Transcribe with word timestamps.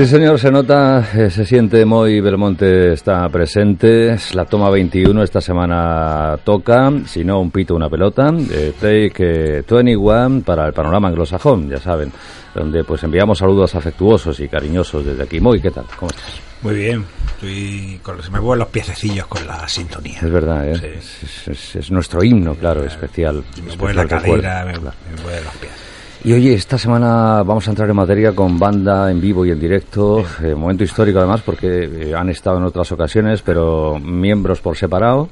Sí, 0.00 0.06
señor, 0.06 0.38
se 0.40 0.50
nota, 0.50 1.06
eh, 1.14 1.28
se 1.28 1.44
siente 1.44 1.84
muy 1.84 2.22
Belmonte 2.22 2.94
está 2.94 3.28
presente. 3.28 4.14
Es 4.14 4.34
la 4.34 4.46
toma 4.46 4.70
21, 4.70 5.22
esta 5.22 5.42
semana 5.42 6.38
toca, 6.42 6.90
si 7.04 7.22
no, 7.22 7.38
un 7.38 7.50
pito, 7.50 7.74
una 7.74 7.90
pelota. 7.90 8.32
Eh, 8.50 8.72
take 8.80 9.58
eh, 9.58 9.62
21 9.68 10.40
para 10.42 10.66
el 10.66 10.72
panorama 10.72 11.08
anglosajón, 11.08 11.68
ya 11.68 11.76
saben, 11.76 12.10
donde 12.54 12.82
pues 12.82 13.02
enviamos 13.02 13.36
saludos 13.40 13.74
afectuosos 13.74 14.40
y 14.40 14.48
cariñosos 14.48 15.04
desde 15.04 15.22
aquí. 15.22 15.38
Muy, 15.38 15.60
¿qué 15.60 15.70
tal? 15.70 15.84
¿Cómo 15.98 16.10
estás? 16.10 16.40
Muy 16.62 16.76
bien, 16.76 17.04
estoy 17.34 18.00
con, 18.02 18.22
se 18.22 18.30
me 18.30 18.40
mueven 18.40 18.60
los 18.60 18.68
piececillos 18.68 19.26
con 19.26 19.46
la 19.46 19.68
sintonía. 19.68 20.16
Es 20.22 20.30
verdad, 20.30 20.66
¿eh? 20.66 20.76
Sí. 20.76 20.86
Es, 21.26 21.48
es- 21.48 21.76
es 21.76 21.90
nuestro 21.90 22.24
himno, 22.24 22.54
claro, 22.54 22.84
especial. 22.86 23.34
Me 23.62 23.68
especial 23.72 23.78
mueve 23.78 23.94
la 23.94 24.06
cadera, 24.06 24.64
me, 24.64 24.72
me 24.72 25.22
mueve 25.22 25.42
los 25.44 25.54
pies. 25.56 25.89
Y 26.22 26.34
oye, 26.34 26.52
esta 26.52 26.76
semana 26.76 27.42
vamos 27.42 27.66
a 27.66 27.70
entrar 27.70 27.88
en 27.88 27.96
materia 27.96 28.32
con 28.34 28.58
banda 28.58 29.10
en 29.10 29.20
vivo 29.22 29.46
y 29.46 29.50
en 29.52 29.58
directo, 29.60 30.22
eh, 30.42 30.54
momento 30.54 30.84
histórico 30.84 31.18
además 31.18 31.40
porque 31.40 31.84
eh, 32.10 32.14
han 32.14 32.28
estado 32.28 32.58
en 32.58 32.64
otras 32.64 32.92
ocasiones, 32.92 33.40
pero 33.42 33.98
miembros 33.98 34.60
por 34.60 34.76
separado. 34.76 35.30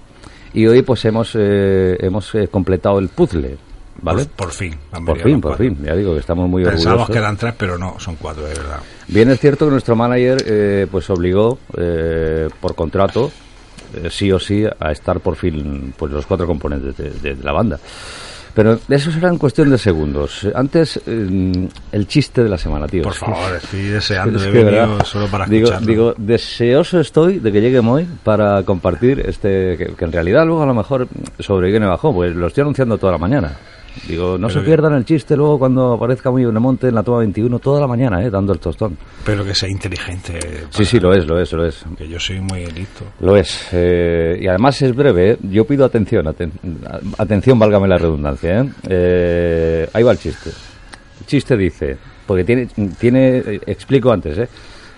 Y 0.54 0.66
hoy 0.66 0.80
pues 0.80 1.04
hemos 1.04 1.32
eh, 1.34 1.98
hemos 2.00 2.34
eh, 2.34 2.48
completado 2.48 2.98
el 3.00 3.08
puzzle, 3.10 3.58
¿vale? 4.00 4.24
Por, 4.24 4.46
por 4.46 4.50
fin. 4.52 4.74
Por 5.04 5.18
fin, 5.20 5.40
por 5.42 5.56
fin. 5.58 5.76
Ya 5.84 5.94
digo 5.94 6.14
que 6.14 6.20
estamos 6.20 6.48
muy 6.48 6.64
Pensábamos 6.64 7.02
orgullosos. 7.02 7.12
que 7.12 7.18
eran 7.18 7.36
tres, 7.36 7.54
pero 7.58 7.76
no, 7.76 8.00
son 8.00 8.16
cuatro, 8.16 8.44
de 8.44 8.54
verdad. 8.54 8.78
Bien 9.08 9.30
es 9.30 9.38
cierto 9.40 9.66
que 9.66 9.72
nuestro 9.72 9.94
manager 9.94 10.42
eh, 10.46 10.86
pues 10.90 11.10
obligó 11.10 11.58
eh, 11.76 12.48
por 12.62 12.74
contrato 12.74 13.30
eh, 13.94 14.08
sí 14.10 14.32
o 14.32 14.38
sí 14.40 14.64
a 14.64 14.90
estar 14.90 15.20
por 15.20 15.36
fin 15.36 15.92
pues 15.98 16.10
los 16.12 16.24
cuatro 16.24 16.46
componentes 16.46 16.96
de, 16.96 17.10
de- 17.10 17.34
de 17.34 17.44
la 17.44 17.52
banda. 17.52 17.78
Pero 18.58 18.76
eso 18.88 19.12
será 19.12 19.28
en 19.28 19.38
cuestión 19.38 19.70
de 19.70 19.78
segundos. 19.78 20.44
Antes 20.52 21.00
eh, 21.06 21.68
el 21.92 22.08
chiste 22.08 22.42
de 22.42 22.48
la 22.48 22.58
semana, 22.58 22.88
tío. 22.88 23.04
Por 23.04 23.14
favor, 23.14 23.54
estoy 23.54 23.82
deseando 23.86 24.36
es 24.36 24.46
de 24.46 24.50
que, 24.50 24.64
venir 24.64 24.80
¿verdad? 24.80 25.04
solo 25.04 25.28
para 25.28 25.46
digo, 25.46 25.66
escucharlo. 25.66 25.86
digo, 25.86 26.14
deseoso 26.16 26.98
estoy 26.98 27.38
de 27.38 27.52
que 27.52 27.60
llegue 27.60 27.80
Moy 27.80 28.04
para 28.24 28.64
compartir 28.64 29.20
este, 29.20 29.76
que, 29.76 29.94
que 29.94 30.04
en 30.04 30.10
realidad 30.10 30.44
luego 30.44 30.64
a 30.64 30.66
lo 30.66 30.74
mejor 30.74 31.06
sobre 31.38 31.70
viene 31.70 31.86
bajó, 31.86 32.12
pues 32.12 32.34
lo 32.34 32.48
estoy 32.48 32.62
anunciando 32.62 32.98
toda 32.98 33.12
la 33.12 33.18
mañana. 33.18 33.52
Digo, 34.06 34.38
no 34.38 34.46
Pero 34.46 34.50
se 34.50 34.58
que- 34.60 34.66
pierdan 34.66 34.92
el 34.94 35.04
chiste 35.04 35.36
luego 35.36 35.58
cuando 35.58 35.94
aparezca 35.94 36.30
Muy 36.30 36.44
Monte 36.46 36.88
en 36.88 36.94
la 36.94 37.02
toma 37.02 37.18
21 37.18 37.58
toda 37.58 37.80
la 37.80 37.86
mañana, 37.86 38.22
eh, 38.22 38.30
dando 38.30 38.52
el 38.52 38.58
tostón. 38.60 38.96
Pero 39.24 39.44
que 39.44 39.54
sea 39.54 39.68
inteligente. 39.68 40.38
Sí, 40.40 40.66
para- 40.72 40.84
sí, 40.84 41.00
lo 41.00 41.12
es, 41.14 41.26
lo 41.26 41.40
es, 41.40 41.52
lo 41.52 41.66
es. 41.66 41.84
Que 41.96 42.08
yo 42.08 42.18
soy 42.20 42.40
muy 42.40 42.64
listo. 42.66 43.04
Lo 43.20 43.36
es. 43.36 43.68
eh, 43.72 44.38
y 44.40 44.46
además 44.46 44.80
es 44.82 44.94
breve. 44.94 45.32
¿eh? 45.32 45.38
Yo 45.50 45.64
pido 45.66 45.84
atención, 45.84 46.26
aten- 46.26 46.52
atención, 47.18 47.58
válgame 47.58 47.88
la 47.88 47.98
redundancia. 47.98 48.60
¿eh? 48.62 48.70
Eh, 48.88 49.88
ahí 49.92 50.02
va 50.02 50.12
el 50.12 50.18
chiste. 50.18 50.50
El 51.20 51.26
chiste 51.26 51.56
dice, 51.56 51.96
porque 52.26 52.44
tiene, 52.44 52.66
tiene 52.98 53.38
eh, 53.38 53.60
explico 53.66 54.10
antes, 54.12 54.38
¿eh? 54.38 54.48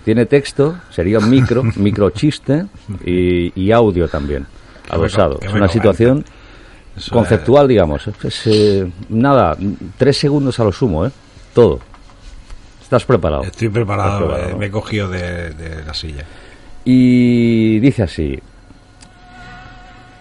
tiene 0.05 0.27
texto, 0.27 0.77
sería 0.91 1.19
un 1.19 1.29
micro, 1.29 1.63
micro 1.77 2.11
chiste 2.11 2.65
y, 3.05 3.53
y 3.61 3.71
audio 3.73 4.09
también, 4.09 4.47
adosado. 4.89 5.39
Es 5.43 5.53
una 5.53 5.69
situación 5.69 6.25
Eso 7.01 7.15
conceptual, 7.15 7.67
digamos. 7.69 8.07
Es, 8.23 8.47
eh, 8.47 8.91
nada, 9.09 9.57
tres 9.99 10.19
segundos 10.19 10.59
a 10.61 10.65
lo 10.65 10.73
sumo, 10.73 11.07
¿eh? 11.07 11.11
Todo. 11.55 11.81
¿Estás 12.83 13.05
preparado? 13.05 13.43
es- 13.43 13.49
Estoy 13.51 13.69
preparado, 13.69 14.37
eh, 14.37 14.49
¿no? 14.53 14.59
me 14.59 14.67
he 14.67 14.71
cogido 14.71 15.09
de, 15.09 15.51
de 15.51 15.85
la 15.85 15.95
silla. 15.95 16.25
Y 16.85 17.79
dice 17.81 18.03
así. 18.03 18.39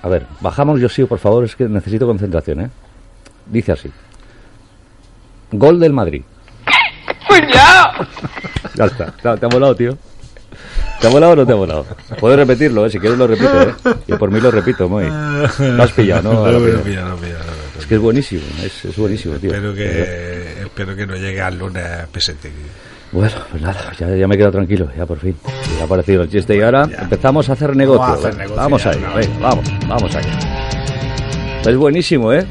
A 0.01 0.07
ver, 0.07 0.25
bajamos 0.39 0.79
yo 0.79 0.88
sí, 0.89 1.03
por 1.06 1.19
favor, 1.19 1.44
es 1.45 1.56
que 1.56 1.68
necesito 1.68 2.06
concentración, 2.07 2.62
¿eh? 2.62 2.69
Dice 3.47 3.72
así. 3.73 3.91
Gol 5.51 5.79
del 5.79 5.94
Madrid. 5.94 6.22
Ya 8.75 8.85
está. 8.85 9.07
Te, 9.12 9.38
te 9.38 9.45
ha 9.45 9.50
volado, 9.50 9.75
tío. 9.75 9.97
¿Te 11.00 11.08
ha 11.08 11.10
volado 11.10 11.34
o 11.34 11.36
no 11.38 11.46
te 11.46 11.52
ha 11.54 11.56
volado? 11.56 11.86
Puedes 12.20 12.38
repetirlo, 12.38 12.86
¿eh? 12.86 12.90
Si 12.90 13.00
quieres 13.00 13.18
lo 13.18 13.28
repito, 13.28 13.62
¿eh? 13.62 13.74
Y 14.08 14.14
por 14.14 14.32
mí 14.32 14.40
lo 14.42 14.52
repito, 14.52 14.90
muy. 14.90 15.06
Lo 15.06 15.84
has 15.84 15.92
pillado, 15.94 16.34
¿no? 16.34 16.48
Es 17.80 17.86
que 17.86 17.96
es 17.96 18.02
buenísimo, 18.02 18.42
es, 18.62 18.84
es 18.86 18.98
buenísimo, 18.98 19.36
tío. 19.36 19.52
Espero 19.52 19.74
que, 19.74 20.64
espero 20.64 20.96
que 20.98 21.08
no 21.08 21.16
llegue 21.16 21.42
al 21.42 21.58
lunes 21.58 21.86
pesete. 22.12 22.52
Bueno, 23.14 23.32
pues 23.50 23.62
nada, 23.64 23.92
ya, 23.98 24.14
ya 24.16 24.28
me 24.28 24.38
quedo 24.38 24.52
tranquilo, 24.52 24.90
ya 24.98 25.06
por 25.06 25.18
fin. 25.18 25.34
Ya 25.78 25.84
ha 25.84 25.86
aparecido 25.86 26.24
el 26.24 26.30
chiste 26.30 26.58
y 26.58 26.62
ahora 26.62 26.84
empezamos 26.84 27.50
a 27.50 27.54
hacer 27.54 27.76
negocio. 27.78 28.02
Vamos 28.02 28.26
a 28.26 28.28
hacer 28.28 28.38
negocio 28.38 28.56
Vamos 28.62 28.86
ahí, 28.86 29.06
venga, 29.16 29.40
vamos, 29.40 29.66
vamos 29.88 30.16
allá. 30.16 30.40
Es 31.66 31.76
buenísimo, 31.78 32.34
¿eh? 32.34 32.46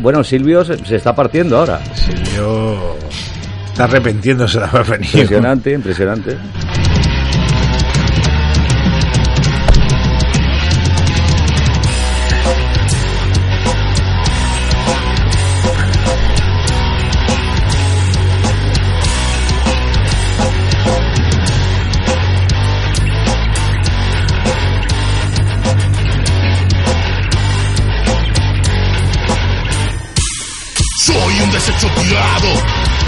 Bueno, 0.00 0.24
Silvio 0.24 0.64
se, 0.64 0.84
se 0.84 0.96
está 0.96 1.14
partiendo 1.14 1.58
ahora. 1.58 1.80
Silvio 1.94 2.96
está 3.66 3.84
arrepentiéndose 3.84 4.58
de 4.58 4.64
haber 4.64 4.84
venido. 4.84 5.12
Impresionante, 5.12 5.72
impresionante. 5.72 6.36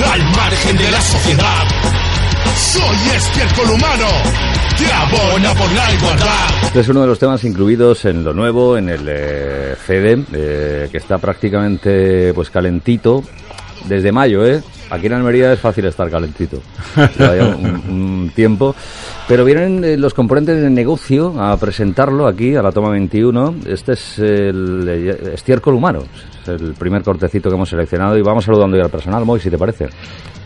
Al 0.02 0.22
margen 0.36 0.76
de 0.76 0.90
la 0.90 1.00
sociedad. 1.00 1.64
Soy 2.56 3.16
estiércol 3.16 3.70
humano 3.70 4.06
que 4.76 4.84
por 5.54 5.72
la 5.72 5.92
igualdad. 5.92 6.64
Este 6.64 6.80
es 6.80 6.88
uno 6.88 7.02
de 7.02 7.06
los 7.06 7.18
temas 7.18 7.44
incluidos 7.44 8.04
en 8.04 8.24
lo 8.24 8.32
nuevo, 8.32 8.76
en 8.76 8.88
el 8.88 9.06
eh, 9.08 9.76
CD, 9.86 10.24
eh, 10.32 10.88
que 10.90 10.98
está 10.98 11.18
prácticamente 11.18 12.34
pues 12.34 12.50
calentito 12.50 13.22
desde 13.84 14.10
mayo, 14.10 14.44
¿eh? 14.44 14.62
Aquí 14.90 15.06
en 15.06 15.12
Almería 15.14 15.52
es 15.52 15.60
fácil 15.60 15.84
estar 15.86 16.10
calentito. 16.10 16.60
Un, 16.96 17.82
un 17.88 18.30
tiempo. 18.34 18.74
Pero 19.26 19.44
vienen 19.44 19.82
eh, 19.84 19.96
los 19.96 20.12
componentes 20.12 20.60
del 20.60 20.74
negocio 20.74 21.40
a 21.40 21.56
presentarlo 21.56 22.26
aquí, 22.26 22.54
a 22.54 22.62
la 22.62 22.72
toma 22.72 22.90
21. 22.90 23.54
Este 23.66 23.92
es 23.92 24.18
el 24.18 24.86
eh, 24.88 25.32
estiércol 25.34 25.74
humano. 25.74 26.00
Es 26.42 26.48
el 26.48 26.74
primer 26.74 27.02
cortecito 27.02 27.48
que 27.48 27.54
hemos 27.54 27.70
seleccionado 27.70 28.18
y 28.18 28.22
vamos 28.22 28.44
saludando 28.44 28.76
ya 28.76 28.84
al 28.84 28.90
personal, 28.90 29.24
Moy, 29.24 29.40
si 29.40 29.50
te 29.50 29.56
parece. 29.56 29.88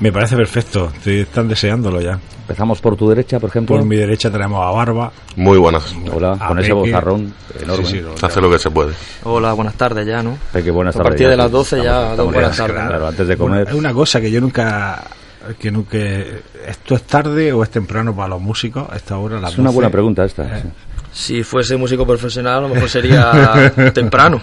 Me 0.01 0.13
parece 0.13 0.37
perfecto. 0.37 0.91
Estoy- 0.95 1.21
están 1.21 1.49
deseándolo 1.49 2.01
ya. 2.01 2.19
Empezamos 2.43 2.81
por 2.81 2.97
tu 2.97 3.09
derecha, 3.09 3.39
por 3.41 3.51
ejemplo. 3.51 3.77
Por 3.77 3.85
mi 3.85 3.97
derecha 3.97 4.31
tenemos 4.31 4.65
a 4.65 4.71
Barba. 4.71 5.13
Muy 5.37 5.59
buenas. 5.59 5.95
Hola, 6.13 6.33
a 6.41 6.49
con 6.49 6.59
ese 6.61 6.69
Peque. 6.69 6.81
bozarrón 6.81 7.35
enorme. 7.61 7.85
Sí, 7.85 7.91
sí, 7.97 8.01
lo- 8.01 8.15
Hace 8.27 8.41
lo 8.41 8.51
que 8.51 8.59
se 8.59 8.71
puede. 8.71 8.93
Hola, 9.25 9.53
buenas 9.53 9.75
tardes 9.75 10.07
ya, 10.07 10.23
¿no? 10.23 10.39
Peque, 10.53 10.71
buenas 10.71 10.95
A 10.95 10.99
tardes. 10.99 11.11
partir 11.11 11.27
ya, 11.27 11.31
de 11.31 11.37
las 11.37 11.51
12 11.51 11.77
ya, 11.77 11.83
Estamos- 11.83 12.03
dos 12.03 12.11
estamos 12.13 12.35
buenas 12.35 12.57
ya, 12.57 12.67
tardes. 12.67 12.87
Claro, 12.89 13.09
antes 13.09 13.29
de 13.29 13.37
Bueno, 13.37 13.55
comer. 13.57 13.69
es 13.69 13.75
una 13.75 13.93
cosa 13.93 14.21
que 14.21 14.31
yo 14.31 14.41
nunca 14.41 15.05
que 15.59 15.71
nunca 15.71 15.97
esto 16.67 16.95
es 16.95 17.03
tarde 17.05 17.53
o 17.55 17.63
es 17.63 17.71
temprano 17.71 18.15
para 18.15 18.29
los 18.29 18.41
músicos 18.41 18.87
a 18.91 18.97
esta 18.97 19.17
hora 19.17 19.39
a 19.39 19.41
las 19.41 19.53
Es 19.53 19.59
una 19.59 19.69
12. 19.69 19.75
buena 19.77 19.91
pregunta 19.91 20.25
esta. 20.25 20.45
Eh, 20.59 20.63
sí. 20.63 20.69
Si 21.13 21.43
fuese 21.43 21.77
músico 21.77 22.07
profesional, 22.07 22.59
a 22.59 22.61
lo 22.69 22.75
mejor 22.75 22.89
sería 22.89 23.73
temprano. 23.95 24.41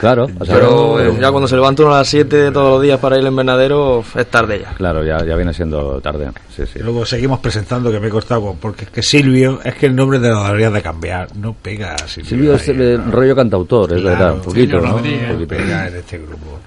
Claro, 0.00 0.26
o 0.38 0.44
sea, 0.44 0.54
Pero 0.54 1.00
eh, 1.00 1.16
ya 1.20 1.30
cuando 1.30 1.46
se 1.46 1.54
levanta 1.54 1.82
uno 1.82 1.94
a 1.94 1.98
las 1.98 2.08
7 2.08 2.50
todos 2.50 2.70
los 2.74 2.82
días 2.82 2.98
para 2.98 3.16
ir 3.16 3.22
al 3.22 3.28
invernadero, 3.28 4.02
es 4.14 4.26
tarde 4.26 4.60
ya. 4.60 4.72
Claro, 4.74 5.04
ya, 5.04 5.24
ya 5.24 5.36
viene 5.36 5.52
siendo 5.52 6.00
tarde. 6.00 6.30
Sí, 6.54 6.64
luego 6.80 7.04
seguimos 7.06 7.38
presentando 7.40 7.90
que 7.92 8.00
me 8.00 8.08
he 8.08 8.10
cortado 8.10 8.56
porque 8.60 8.84
es 8.84 8.90
que 8.90 9.02
Silvio 9.02 9.60
es 9.62 9.74
que 9.74 9.86
el 9.86 9.94
nombre 9.94 10.18
de 10.18 10.30
lo 10.30 10.42
deberías 10.44 10.72
de 10.72 10.82
cambiar. 10.82 11.28
No 11.36 11.54
pega 11.54 11.96
Silvio. 12.06 12.28
Silvio 12.30 12.54
es 12.54 12.68
ahí. 12.68 12.74
el 12.76 13.12
rollo 13.12 13.36
cantautor, 13.36 13.92
es 13.92 14.00
Claro, 14.00 14.18
verdad, 14.18 14.34
un 14.34 14.40
poquito, 14.42 14.80
¿no? 14.80 14.96
Poquito. 14.96 15.46
pega 15.46 15.88
en 15.88 15.96
este 15.96 16.18
grupo. 16.18 16.60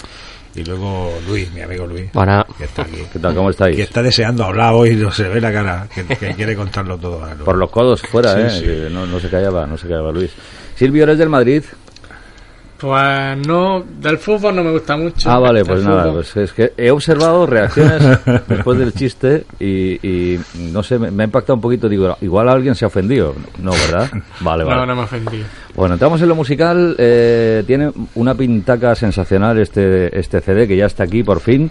Y 0.56 0.64
luego 0.64 1.14
Luis, 1.28 1.52
mi 1.54 1.62
amigo 1.62 1.86
Luis, 1.86 2.10
Para 2.12 2.46
que 2.58 2.64
está 2.66 2.82
aquí. 2.82 2.98
¿Qué 3.14 3.20
tal? 3.20 3.36
¿Cómo 3.36 3.50
estáis? 3.52 3.76
Que 3.76 3.84
está 3.84 4.02
deseando 4.02 4.44
hablar 4.44 4.74
hoy, 4.74 4.96
no 4.96 5.12
se 5.12 5.24
ve 5.30 5.40
la 5.40 5.54
cara, 5.54 5.88
que, 5.94 6.04
que 6.06 6.34
quiere 6.34 6.56
contarlo 6.56 6.98
todo. 6.98 7.24
a 7.24 7.36
lo- 7.36 7.46
Por 7.46 7.56
los 7.58 7.70
codos 7.70 8.02
fuera, 8.02 8.34
Sí, 8.50 8.58
¿eh? 8.66 8.88
sí. 8.90 8.94
No, 8.94 9.06
no 9.06 9.20
se 9.20 9.30
callaba, 9.30 9.68
no 9.68 9.78
se 9.78 9.88
callaba 9.88 10.12
Luis. 10.12 10.32
Silvio, 10.76 11.04
¿eres 11.04 11.18
del 11.18 11.30
Madrid? 11.30 11.64
Pues 12.80 13.38
no, 13.46 13.84
del 14.00 14.18
fútbol 14.18 14.56
no 14.56 14.64
me 14.64 14.72
gusta 14.72 14.96
mucho. 14.96 15.30
Ah, 15.30 15.38
vale, 15.38 15.66
pues 15.66 15.84
nada, 15.84 16.04
fútbol. 16.04 16.14
pues 16.16 16.38
es 16.38 16.54
que 16.54 16.72
he 16.78 16.90
observado 16.92 17.46
reacciones 17.46 18.20
después 18.48 18.80
del 18.80 18.94
chiste 18.94 19.46
y, 19.60 19.96
y 20.08 20.40
no 20.72 20.82
sé, 20.82 20.98
me, 20.98 21.12
me 21.12 21.24
ha 21.24 21.26
impactado 21.26 21.56
un 21.56 21.62
poquito. 21.62 21.90
Digo, 21.90 22.16
igual 22.22 22.48
alguien 22.48 22.76
se 22.76 22.86
ha 22.86 22.88
ofendido. 22.88 23.36
No, 23.62 23.72
¿verdad? 23.72 24.10
Vale, 24.40 24.64
vale. 24.64 24.80
No, 24.80 24.86
no 24.86 24.96
me 24.96 25.02
ofendí. 25.04 25.44
Bueno, 25.76 25.96
entramos 25.96 26.22
en 26.22 26.30
lo 26.30 26.36
musical. 26.36 26.96
eh, 26.98 27.64
tiene 27.68 27.92
una 28.16 28.34
pintaca 28.36 28.96
sensacional 28.96 29.58
este, 29.60 30.18
este 30.18 30.40
CD 30.40 30.68
que 30.68 30.78
ya 30.78 30.86
está 30.86 31.04
aquí 31.04 31.22
por 31.24 31.42
fin. 31.42 31.70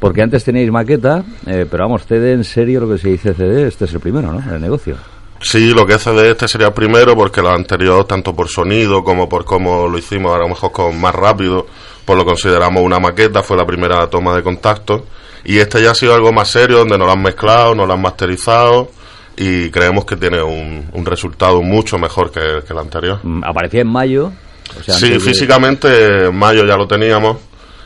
Porque 0.00 0.22
antes 0.22 0.44
teníais 0.44 0.70
maqueta, 0.70 1.24
eh, 1.46 1.66
pero 1.68 1.84
vamos, 1.84 2.04
CD 2.06 2.32
en 2.32 2.44
serio, 2.44 2.78
lo 2.80 2.88
que 2.88 2.98
se 2.98 3.08
dice 3.08 3.34
CD, 3.34 3.66
este 3.66 3.84
es 3.84 3.92
el 3.94 3.98
primero, 4.00 4.32
¿no? 4.32 4.54
El 4.54 4.60
negocio. 4.60 4.94
Sí, 5.40 5.72
lo 5.72 5.86
que 5.86 5.94
es 5.94 6.02
CD 6.02 6.30
este 6.30 6.48
sería 6.48 6.68
el 6.68 6.72
primero 6.72 7.14
porque 7.14 7.40
lo 7.40 7.50
anterior, 7.50 8.04
tanto 8.04 8.34
por 8.34 8.48
sonido 8.48 9.04
como 9.04 9.28
por 9.28 9.44
cómo 9.44 9.86
lo 9.88 9.96
hicimos, 9.98 10.34
a 10.34 10.38
lo 10.38 10.48
mejor 10.48 10.72
con 10.72 11.00
más 11.00 11.14
rápido, 11.14 11.66
pues 12.04 12.18
lo 12.18 12.24
consideramos 12.24 12.82
una 12.82 12.98
maqueta, 12.98 13.42
fue 13.42 13.56
la 13.56 13.64
primera 13.66 14.08
toma 14.08 14.34
de 14.34 14.42
contacto. 14.42 15.06
Y 15.44 15.58
este 15.58 15.80
ya 15.82 15.92
ha 15.92 15.94
sido 15.94 16.14
algo 16.14 16.32
más 16.32 16.48
serio, 16.48 16.78
donde 16.78 16.98
nos 16.98 17.06
lo 17.06 17.12
han 17.12 17.22
mezclado, 17.22 17.74
nos 17.74 17.86
lo 17.86 17.94
han 17.94 18.02
masterizado 18.02 18.90
y 19.36 19.70
creemos 19.70 20.04
que 20.04 20.16
tiene 20.16 20.42
un, 20.42 20.88
un 20.92 21.06
resultado 21.06 21.62
mucho 21.62 21.96
mejor 21.98 22.32
que, 22.32 22.40
que 22.66 22.72
el 22.72 22.78
anterior. 22.80 23.20
Mm, 23.22 23.44
Aparecía 23.44 23.82
en 23.82 23.88
mayo. 23.92 24.32
o 24.78 24.82
sea, 24.82 24.94
sí, 24.94 25.10
de- 25.10 25.20
físicamente 25.20 26.26
en 26.26 26.36
mayo 26.36 26.64
ya 26.66 26.76
lo 26.76 26.88
teníamos, 26.88 27.36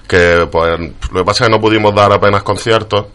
que 0.09 0.49
pues 0.51 0.81
lo 0.81 1.21
que 1.21 1.25
pasa 1.25 1.45
es 1.45 1.51
que 1.51 1.55
no 1.55 1.61
pudimos 1.61 1.95
dar 1.95 2.11
apenas 2.13 2.43
conciertos 2.43 3.07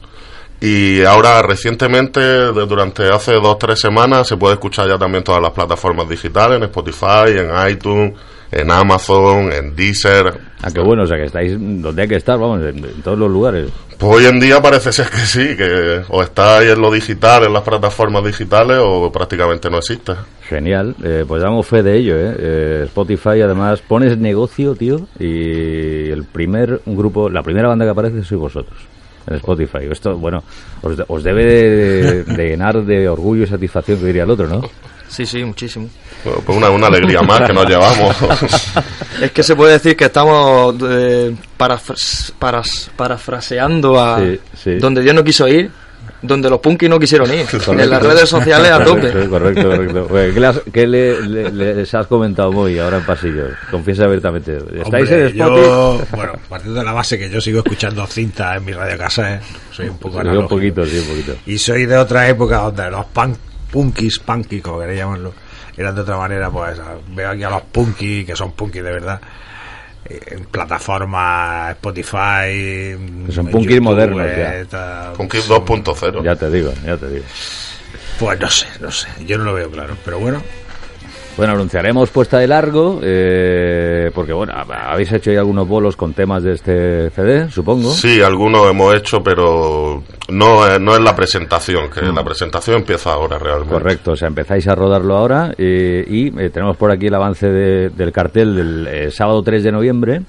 y 0.59 1.03
ahora 1.03 1.41
recientemente, 1.43 2.19
durante 2.47 3.03
hace 3.09 3.33
dos 3.33 3.45
o 3.45 3.57
tres 3.57 3.79
semanas, 3.79 4.27
se 4.27 4.37
puede 4.37 4.55
escuchar 4.55 4.87
ya 4.87 4.97
también 4.97 5.23
todas 5.23 5.41
las 5.41 5.51
plataformas 5.51 6.09
digitales, 6.09 6.57
en 6.57 6.63
Spotify, 6.63 7.37
en 7.37 7.69
iTunes, 7.69 8.13
en 8.51 8.71
Amazon, 8.71 9.51
en 9.51 9.75
Deezer. 9.75 10.33
Ah, 10.63 10.69
qué 10.73 10.81
bueno, 10.81 11.03
o 11.03 11.05
sea, 11.05 11.17
que 11.17 11.25
estáis 11.25 11.55
donde 11.59 12.01
hay 12.01 12.07
que 12.07 12.15
estar, 12.15 12.39
vamos, 12.39 12.61
en, 12.61 12.83
en 12.83 13.01
todos 13.03 13.19
los 13.19 13.29
lugares. 13.29 13.69
Pues 13.99 14.17
hoy 14.17 14.25
en 14.25 14.39
día 14.39 14.59
parece 14.59 14.91
ser 14.91 15.09
que 15.09 15.17
sí, 15.17 15.55
que 15.55 16.01
o 16.09 16.23
estáis 16.23 16.71
en 16.71 16.81
lo 16.81 16.91
digital, 16.91 17.45
en 17.45 17.53
las 17.53 17.63
plataformas 17.63 18.23
digitales, 18.23 18.77
o 18.81 19.11
prácticamente 19.11 19.69
no 19.69 19.77
existe. 19.77 20.13
Genial, 20.47 20.95
eh, 21.03 21.23
pues 21.27 21.43
damos 21.43 21.67
fe 21.67 21.83
de 21.83 21.97
ello, 21.97 22.15
¿eh? 22.15 22.35
Eh, 22.39 22.81
Spotify 22.85 23.41
además 23.41 23.81
pones 23.81 24.17
negocio, 24.17 24.75
tío, 24.75 25.07
y 25.19 26.09
el 26.09 26.23
primer 26.23 26.81
grupo, 26.85 27.29
la 27.29 27.43
primera 27.43 27.67
banda 27.67 27.85
que 27.85 27.91
aparece 27.91 28.23
sois 28.23 28.39
vosotros 28.41 28.96
en 29.27 29.35
Spotify. 29.35 29.79
Esto, 29.91 30.17
bueno, 30.17 30.43
os, 30.81 30.97
de- 30.97 31.05
os 31.07 31.23
debe 31.23 31.43
de, 31.45 32.23
de 32.23 32.47
llenar 32.49 32.83
de 32.83 33.07
orgullo 33.09 33.43
y 33.43 33.47
satisfacción, 33.47 33.99
que 33.99 34.05
diría 34.05 34.23
el 34.23 34.31
otro, 34.31 34.47
¿no? 34.47 34.61
Sí, 35.09 35.25
sí, 35.25 35.43
muchísimo. 35.43 35.87
Bueno, 36.25 36.41
pues 36.45 36.57
una, 36.57 36.69
una 36.69 36.87
alegría 36.87 37.21
más 37.21 37.41
que 37.41 37.53
nos 37.53 37.65
llevamos. 37.65 38.15
Es 39.21 39.31
que 39.31 39.41
se 39.41 39.55
puede 39.55 39.73
decir 39.73 39.95
que 39.97 40.05
estamos 40.05 40.75
eh, 40.89 41.33
parafras- 41.57 42.31
paras- 42.37 42.91
parafraseando 42.95 43.99
a 43.99 44.19
Sí, 44.19 44.39
sí. 44.55 44.75
donde 44.75 45.01
Dios 45.01 45.15
no 45.15 45.23
quiso 45.23 45.47
ir, 45.47 45.71
donde 46.21 46.49
los 46.49 46.59
punkis 46.59 46.89
no 46.89 46.99
quisieron 46.99 47.31
ir, 47.33 47.45
en 47.67 47.89
las 47.89 48.01
redes 48.01 48.27
sociales 48.29 48.71
a 48.71 48.83
tope. 48.83 49.11
Correcto, 49.11 49.29
correcto, 49.29 49.69
correcto. 49.69 50.07
Bueno, 50.09 50.33
¿Qué, 50.33 50.39
le 50.39 50.47
has- 50.47 50.61
qué 50.73 50.87
le- 50.87 51.21
le- 51.21 51.51
le- 51.51 51.75
les 51.75 51.93
has 51.93 52.07
comentado 52.07 52.51
muy 52.51 52.79
ahora 52.79 52.97
en 52.97 53.03
pasillo? 53.05 53.43
Confiesa 53.69 54.05
abiertamente. 54.05 54.57
¿Estáis 54.57 54.85
Hombre, 55.09 55.21
en 55.21 55.27
Spotify? 55.27 55.37
yo, 55.67 56.01
bueno, 56.11 56.33
partiendo 56.49 56.79
de 56.79 56.85
la 56.85 56.93
base 56.93 57.19
que 57.19 57.29
yo 57.29 57.39
sigo 57.39 57.59
escuchando 57.59 58.05
cinta 58.07 58.55
en 58.55 58.65
mi 58.65 58.71
radio 58.73 58.97
casa, 58.97 59.35
¿eh? 59.35 59.39
soy 59.71 59.89
un 59.89 59.97
poco 59.97 60.15
Sí, 60.15 60.21
un 60.21 60.27
analógico. 60.27 60.55
poquito, 60.55 60.85
sí, 60.85 60.97
un 60.99 61.07
poquito. 61.07 61.33
Y 61.45 61.57
soy 61.57 61.85
de 61.85 61.97
otra 61.97 62.27
época 62.27 62.57
donde 62.57 62.89
los 62.89 63.05
punk, 63.07 63.37
punkis, 63.71 64.19
punkis, 64.19 64.61
como 64.63 64.79
queréis 64.79 64.99
llamarlo, 64.99 65.33
eran 65.77 65.93
de 65.93 66.01
otra 66.01 66.17
manera, 66.17 66.49
pues 66.49 66.79
veo 67.15 67.29
aquí 67.29 67.43
a 67.43 67.49
los 67.51 67.61
punkis, 67.63 68.25
que 68.25 68.35
son 68.35 68.53
punkis 68.53 68.83
de 68.83 68.91
verdad, 68.91 69.21
en 70.09 70.45
plataformas 70.45 71.71
Spotify, 71.71 72.95
Que 73.25 73.31
son 73.31 73.45
en 73.47 73.51
punkis 73.51 73.81
modernos 73.81 74.21
eh, 74.25 74.65
ya. 74.65 74.69
tal. 74.69 75.13
Punkis 75.13 75.49
2.0. 75.49 76.23
Ya 76.23 76.35
te 76.35 76.49
digo, 76.49 76.73
ya 76.85 76.97
te 76.97 77.09
digo. 77.09 77.25
Pues 78.19 78.39
no 78.39 78.49
sé, 78.49 78.67
no 78.79 78.91
sé, 78.91 79.07
yo 79.25 79.37
no 79.37 79.43
lo 79.43 79.53
veo 79.53 79.69
claro, 79.69 79.95
pero 80.03 80.19
bueno, 80.19 80.41
Bueno, 81.37 81.53
anunciaremos 81.53 82.09
puesta 82.09 82.39
de 82.39 82.47
largo, 82.47 82.99
eh, 83.03 84.09
porque 84.15 84.33
bueno, 84.33 84.53
habéis 84.55 85.11
hecho 85.11 85.31
ya 85.31 85.39
algunos 85.39 85.67
bolos 85.67 85.95
con 85.95 86.13
temas 86.13 86.41
de 86.41 86.53
este 86.53 87.11
CD, 87.11 87.51
supongo. 87.51 87.91
Sí, 87.91 88.21
algunos 88.23 88.67
hemos 88.67 88.95
hecho, 88.95 89.21
pero 89.21 90.01
no, 90.29 90.67
es- 90.67 90.79
no 90.81 90.95
es 90.95 91.01
la 91.01 91.15
presentación, 91.15 91.91
que 91.91 92.01
la 92.01 92.23
presentación 92.23 92.77
empieza 92.77 93.11
ahora 93.13 93.37
realmente. 93.37 93.71
Correcto, 93.71 94.11
o 94.13 94.15
sea, 94.15 94.27
empezáis 94.29 94.67
a 94.67 94.73
rodarlo 94.73 95.15
ahora 95.15 95.53
eh, 95.59 96.03
y 96.09 96.27
eh, 96.41 96.49
tenemos 96.49 96.75
por 96.75 96.89
aquí 96.91 97.05
el 97.05 97.13
avance 97.13 97.47
de- 97.47 97.89
del 97.91 98.11
cartel 98.11 98.55
del 98.55 98.87
eh, 98.87 99.11
sábado 99.11 99.43
3 99.43 99.63
de 99.63 99.71
noviembre. 99.71 100.21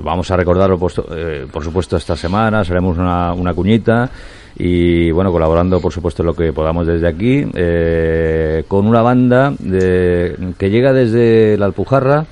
Vamos 0.00 0.28
a 0.32 0.36
recordarlo, 0.36 0.76
puesto- 0.76 1.06
eh, 1.16 1.46
por 1.52 1.62
supuesto, 1.62 1.96
esta 1.96 2.16
semana, 2.16 2.60
haremos 2.60 2.98
una, 2.98 3.32
una 3.32 3.54
cuñita 3.54 4.10
y, 4.56 5.10
bueno, 5.10 5.32
colaborando, 5.32 5.80
por 5.80 5.92
supuesto, 5.92 6.22
lo 6.22 6.34
que 6.34 6.52
podamos 6.52 6.86
desde 6.86 7.08
aquí, 7.08 7.44
eh, 7.54 8.64
con 8.68 8.86
una 8.86 9.02
banda 9.02 9.54
de, 9.58 10.54
que 10.58 10.70
llega 10.70 10.92
desde 10.92 11.56
la 11.56 11.66
Alpujarra, 11.66 12.26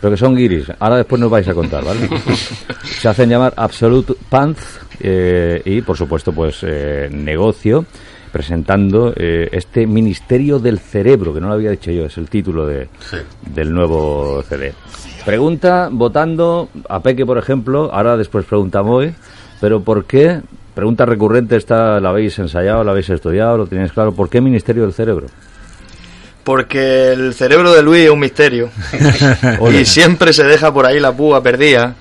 pero 0.00 0.10
que 0.10 0.16
son 0.16 0.36
guiris. 0.36 0.70
Ahora 0.78 0.96
después 0.98 1.20
nos 1.20 1.30
vais 1.30 1.48
a 1.48 1.54
contar, 1.54 1.84
¿vale? 1.84 2.08
Se 2.84 3.08
hacen 3.08 3.28
llamar 3.28 3.52
Absolute 3.56 4.14
Pants 4.28 4.80
eh, 5.00 5.62
y, 5.64 5.82
por 5.82 5.96
supuesto, 5.96 6.32
pues, 6.32 6.60
eh, 6.62 7.08
negocio 7.10 7.84
presentando 8.36 9.14
eh, 9.16 9.48
este 9.50 9.86
Ministerio 9.86 10.58
del 10.58 10.78
Cerebro, 10.78 11.32
que 11.32 11.40
no 11.40 11.48
lo 11.48 11.54
había 11.54 11.70
dicho 11.70 11.90
yo, 11.90 12.04
es 12.04 12.18
el 12.18 12.28
título 12.28 12.66
de, 12.66 12.86
Sí. 13.00 13.16
del 13.54 13.72
nuevo 13.72 14.44
CD. 14.46 14.74
Pregunta, 15.24 15.88
votando 15.90 16.68
a 16.86 17.00
Peque, 17.00 17.24
por 17.24 17.38
ejemplo, 17.38 17.90
ahora 17.94 18.18
después 18.18 18.44
pregunta 18.44 18.80
a 18.80 19.12
pero 19.58 19.80
¿por 19.80 20.04
qué? 20.04 20.42
Pregunta 20.74 21.06
recurrente, 21.06 21.56
esta 21.56 21.98
la 21.98 22.10
habéis 22.10 22.38
ensayado, 22.38 22.84
la 22.84 22.90
habéis 22.90 23.08
estudiado, 23.08 23.56
lo 23.56 23.66
tenéis 23.66 23.92
claro. 23.92 24.12
¿Por 24.12 24.28
qué 24.28 24.42
Ministerio 24.42 24.82
del 24.82 24.92
Cerebro? 24.92 25.28
Porque 26.44 27.12
el 27.12 27.32
cerebro 27.32 27.72
de 27.72 27.82
Luis 27.82 28.04
es 28.04 28.10
un 28.10 28.20
misterio 28.20 28.68
y 29.72 29.84
siempre 29.86 30.34
se 30.34 30.44
deja 30.44 30.74
por 30.74 30.84
ahí 30.84 31.00
la 31.00 31.16
púa 31.16 31.42
perdida 31.42 31.94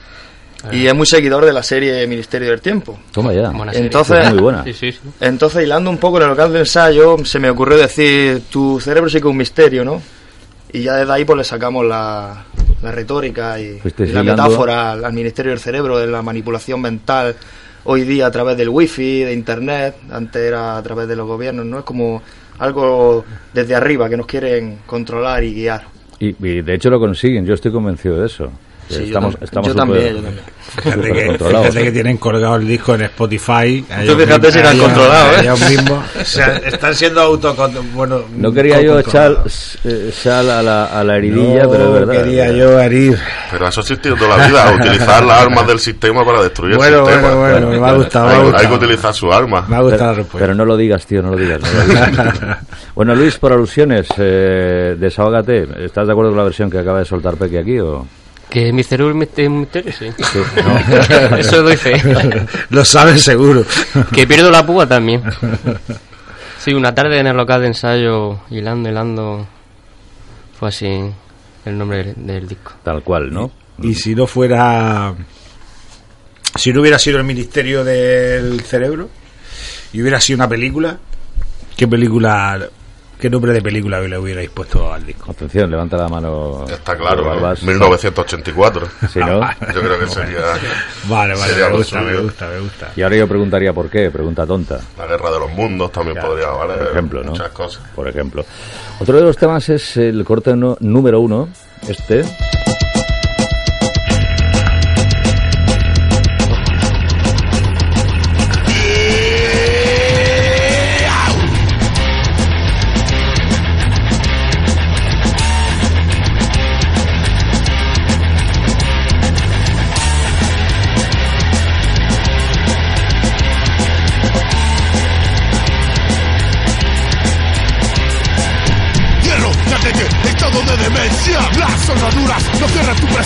y 0.72 0.88
es 0.88 0.94
muy 0.96 1.06
seguidor 1.06 1.46
de 1.46 1.54
la 1.54 1.64
serie 1.64 2.06
Ministerio 2.08 2.50
del 2.50 2.62
Tiempo. 2.62 3.00
Toma 3.12 3.34
ya. 3.34 3.52
Entonces, 3.74 4.26
Es 4.26 4.34
muy 4.34 4.42
buena. 4.42 4.64
Sí, 4.64 4.74
sí, 4.74 4.92
sí. 4.92 5.00
Entonces, 5.22 5.64
hilando 5.64 5.90
un 5.90 5.98
poco 5.98 6.18
en 6.18 6.24
el 6.24 6.30
local 6.30 6.52
de 6.54 6.60
ensayo, 6.60 7.18
se 7.26 7.40
me 7.40 7.50
ocurrió 7.50 7.78
decir, 7.78 8.44
tu 8.50 8.80
cerebro 8.80 9.10
sí 9.10 9.16
que 9.16 9.28
es 9.28 9.32
un 9.32 9.38
misterio, 9.38 9.84
¿no? 9.86 10.02
Y 10.72 10.82
ya 10.84 10.96
desde 10.96 11.14
ahí 11.14 11.24
pues 11.26 11.38
le 11.38 11.44
sacamos 11.44 11.86
la, 11.86 12.46
la 12.82 12.92
retórica 12.92 13.60
y, 13.60 13.80
y 14.00 14.06
la 14.08 14.24
metáfora 14.24 14.92
al, 14.94 15.06
al 15.06 15.14
Ministerio 15.14 15.52
del 15.52 15.60
Cerebro, 15.60 15.98
de 15.98 16.08
la 16.08 16.22
manipulación 16.22 16.82
mental, 16.82 17.36
hoy 17.86 18.02
día 18.04 18.28
a 18.28 18.32
través 18.32 18.58
del 18.58 18.70
wifi, 18.70 19.24
de 19.24 19.34
internet, 19.34 19.96
antes 20.12 20.42
era 20.42 20.78
a 20.78 20.84
través 20.84 21.08
de 21.08 21.16
los 21.16 21.28
gobiernos, 21.28 21.66
¿no? 21.66 21.80
Es 21.80 21.86
como 21.86 22.22
algo 22.60 23.24
desde 23.54 23.76
arriba 23.76 24.10
que 24.10 24.18
nos 24.18 24.26
quieren 24.26 24.80
controlar 24.86 25.44
y 25.44 25.54
guiar. 25.54 25.84
Y, 26.20 26.30
y 26.46 26.62
de 26.62 26.74
hecho 26.74 26.90
lo 26.90 27.00
consiguen, 27.00 27.46
yo 27.46 27.54
estoy 27.54 27.72
convencido 27.72 28.20
de 28.20 28.26
eso. 28.28 28.50
Sí, 28.88 28.96
yo 28.98 29.04
estamos 29.06 29.36
tam- 29.36 29.44
estamos 29.44 29.68
yo 29.70 29.76
también, 29.76 30.16
yo 30.16 30.22
también. 30.22 30.44
Fíjate 30.76 31.12
que, 31.14 31.26
controlados. 31.28 31.68
fíjate 31.68 31.84
que 31.86 31.92
tienen 31.92 32.18
colgado 32.18 32.56
el 32.58 32.68
disco 32.68 32.94
en 32.96 33.02
Spotify. 33.04 33.86
ellos 34.02 34.16
fíjate 34.16 34.52
si 34.52 34.60
lo 34.62 34.68
han 34.68 34.76
ellos- 34.76 34.86
controlado, 34.86 35.32
¿eh? 35.32 35.40
ellos 35.42 35.70
mismos. 35.70 36.06
O 36.22 36.26
sea, 36.26 36.58
están 36.58 36.96
siendo 36.96 37.22
auto 37.22 37.56
bueno, 37.94 38.22
No 38.36 38.52
quería 38.52 38.82
yo 38.82 39.00
echar 39.00 39.38
eh, 39.84 40.12
sal 40.14 40.50
a 40.52 40.62
la, 40.62 40.86
a 40.86 41.04
la 41.04 41.18
heridilla, 41.18 41.64
No 41.64 41.72
pero 41.72 41.86
es 41.86 41.94
verdad. 42.08 42.24
quería 42.24 42.52
yo 42.52 42.80
herir. 42.80 43.18
Pero 43.52 43.68
eso 43.68 43.80
ha 43.80 43.84
existido 43.84 44.16
toda 44.16 44.38
la 44.38 44.48
vida, 44.48 44.76
utilizar 44.80 45.24
las 45.24 45.42
armas 45.42 45.68
del 45.68 45.80
sistema 45.80 46.26
para 46.26 46.44
destruir 46.44 46.76
Bueno, 46.78 47.00
el 47.00 47.06
sistema. 47.06 47.36
bueno, 47.36 47.68
bueno, 47.68 47.82
me 47.82 47.88
ha 47.90 47.94
gustado, 47.94 48.28
hay, 48.30 48.54
hay 48.56 48.68
que 48.68 48.74
utilizar 48.74 49.14
sus 49.14 49.34
armas. 49.34 49.68
Me 49.70 49.76
ha 49.78 49.82
gustado 49.82 50.02
la 50.04 50.10
Pero, 50.12 50.16
respuesta. 50.24 50.40
pero 50.46 50.56
no 50.56 50.66
lo 50.66 50.78
digas, 50.78 51.06
tío, 51.06 51.22
no 51.22 51.32
lo 51.32 51.38
digas. 51.38 51.60
no 51.62 51.72
lo 51.72 51.86
digas. 51.88 52.40
bueno, 52.96 53.16
Luis, 53.16 53.38
por 53.38 53.52
alusiones, 53.54 54.08
eh, 54.18 54.96
desahógate. 55.00 55.86
¿Estás 55.86 56.06
de 56.08 56.12
acuerdo 56.14 56.32
con 56.32 56.38
la 56.38 56.44
versión 56.44 56.70
que 56.70 56.80
acaba 56.80 57.00
de 57.00 57.06
soltar 57.06 57.36
Peque 57.36 57.60
aquí? 57.60 57.80
O... 57.80 58.06
Que 58.50 58.72
mi 58.72 58.84
cerebro 58.84 59.12
es 59.22 59.48
un 59.48 59.60
misterio, 59.60 59.92
sí. 59.92 60.10
Sí, 60.18 60.40
no. 60.64 61.38
Eso 61.38 61.64
doy 61.64 61.76
fe. 61.76 62.02
Lo 62.70 62.86
sabes 62.86 63.24
seguro. 63.24 63.66
que 64.14 64.28
pierdo 64.28 64.52
la 64.52 64.66
púa 64.66 64.88
también. 64.88 65.24
Sí, 66.60 66.74
una 66.74 66.96
tarde 66.96 67.20
en 67.20 67.28
el 67.28 67.36
local 67.36 67.62
de 67.62 67.68
ensayo, 67.68 68.40
hilando, 68.50 68.90
hilando. 68.90 69.48
Fue 70.58 70.70
así 70.70 71.02
el 71.66 71.78
nombre 71.78 72.04
del, 72.04 72.16
del 72.26 72.48
disco. 72.48 72.74
Tal 72.84 73.04
cual, 73.04 73.32
¿no? 73.34 73.52
Y 73.82 73.94
si 73.96 74.16
no 74.16 74.26
fuera. 74.28 75.14
Si 76.56 76.72
no 76.72 76.82
hubiera 76.82 76.98
sido 76.98 77.18
el 77.18 77.26
Ministerio 77.26 77.84
del 77.84 78.62
Cerebro 78.62 79.10
y 79.92 80.02
hubiera 80.02 80.22
sido 80.22 80.38
una 80.38 80.48
película, 80.48 80.98
¿qué 81.76 81.88
película. 81.88 82.70
¿Qué 83.20 83.30
nombre 83.30 83.54
de 83.54 83.62
película 83.62 84.00
le 84.02 84.18
hubierais 84.18 84.50
puesto 84.50 84.94
al 84.94 85.06
disco? 85.06 85.32
Atención, 85.32 85.72
levanta 85.72 85.96
la 85.98 86.08
mano. 86.10 86.66
Está 86.70 86.96
claro, 86.98 87.18
Pedro 87.18 87.24
¿no? 87.36 87.42
Barbas. 87.42 87.64
1984. 87.64 88.88
Sí, 89.12 89.20
¿no? 89.20 89.40
Yo 89.74 89.82
creo 89.82 90.00
que 90.00 90.08
sería 90.08 90.40
Vale, 91.10 91.34
vale, 91.34 91.48
Sería 91.54 91.70
me 91.70 91.78
gusta, 91.78 92.02
me 92.02 92.18
gusta, 92.20 92.48
me 92.50 92.60
gusta. 92.60 92.92
Y 92.96 93.02
ahora 93.02 93.16
yo 93.16 93.28
preguntaría 93.28 93.74
por 93.74 93.90
qué, 93.90 94.12
pregunta 94.12 94.46
tonta, 94.46 94.80
la 94.98 95.08
guerra 95.08 95.32
de 95.32 95.40
los 95.40 95.52
mundos, 95.54 95.92
también 95.92 96.18
podría 96.20 96.50
valer. 96.50 96.78
por 96.80 96.88
ejemplo, 96.92 97.24
¿no? 97.24 97.32
Muchas 97.32 97.50
cosas. 97.50 97.84
Por 97.96 98.08
ejemplo. 98.08 98.46
Otro 99.00 99.16
de 99.16 99.22
los 99.24 99.38
temas 99.38 99.68
es 99.70 99.98
el 99.98 100.24
corte 100.26 100.56
no- 100.56 100.78
número 100.82 101.20
uno, 101.22 101.48
este. 101.88 102.24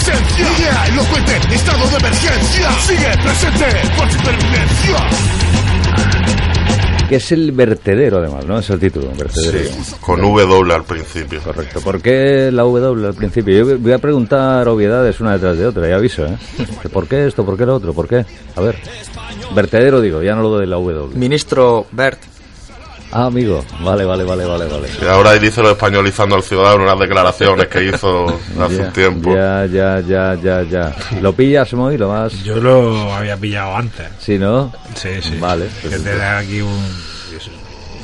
Presencia 0.10 0.48
Idea 0.58 0.88
elocuente, 0.88 1.32
estado 1.54 1.88
de 1.88 1.98
emergencia 1.98 2.72
Sigue 2.82 3.18
presente 3.24 3.66
por 3.98 4.12
supervivencia 4.12 5.10
Que 7.08 7.16
es 7.16 7.32
el 7.32 7.52
vertedero, 7.52 8.18
además, 8.18 8.46
¿no? 8.46 8.60
Es 8.60 8.70
el 8.70 8.80
título, 8.80 9.10
vertedero. 9.18 9.60
Sí, 9.60 9.96
con 10.00 10.22
W 10.22 10.74
al 10.74 10.84
principio. 10.84 11.42
Correcto. 11.42 11.82
¿Por 11.82 12.02
qué 12.02 12.52
la 12.52 12.64
W 12.64 13.08
al 13.08 13.16
principio? 13.16 13.66
Yo 13.66 13.80
voy 13.80 13.94
a 13.94 13.98
preguntar 13.98 14.68
obviedades 14.68 15.20
una 15.20 15.34
detrás 15.34 15.58
de 15.58 15.66
otra, 15.66 15.88
ya 15.90 15.96
aviso, 15.96 16.26
¿eh? 16.26 16.38
¿Por 16.94 17.08
qué 17.08 17.26
esto? 17.26 17.44
¿Por 17.44 17.58
qué 17.58 17.66
lo 17.66 17.76
otro? 17.76 17.94
¿Por 17.94 18.08
qué? 18.08 18.26
A 18.56 18.62
ver. 18.62 18.76
Vertedero 19.56 20.02
digo, 20.02 20.22
ya 20.22 20.36
no 20.36 20.44
lo 20.44 20.58
de 20.60 20.68
la 20.68 20.76
W. 20.76 21.16
Ministro 21.16 21.88
Bert. 21.92 22.20
Ah, 23.12 23.26
amigo. 23.26 23.64
Vale, 23.82 24.06
vale, 24.06 24.24
vale, 24.24 24.46
vale, 24.46 24.66
vale. 24.68 24.88
Y 25.02 25.06
ahora 25.06 25.32
ahí 25.32 25.40
dice 25.40 25.62
lo 25.62 25.72
españolizando 25.72 26.36
al 26.36 26.44
ciudadano 26.44 26.84
unas 26.84 27.00
declaraciones 27.00 27.68
que 27.68 27.86
hizo 27.86 28.28
hace 28.62 28.78
Ya, 28.78 28.84
un 28.84 28.94
tiempo. 28.94 29.34
Ya, 29.36 29.66
ya, 29.66 30.00
ya, 30.02 30.36
ya, 30.36 30.64
ya. 30.64 30.96
¿Lo 31.22 31.34
pillas, 31.34 31.74
Moy? 31.74 31.98
¿Lo 31.98 32.10
más? 32.10 32.44
Yo 32.44 32.58
lo 32.58 33.12
había 33.14 33.36
pillado 33.38 33.76
antes. 33.76 34.08
Sí, 34.20 34.38
¿no? 34.38 34.72
Sí, 34.96 35.10
sí. 35.22 35.38
Vale. 35.40 35.66
Que 35.82 35.90
pues- 35.90 36.04
tener 36.04 36.22
aquí 36.22 36.62
un. 36.62 37.10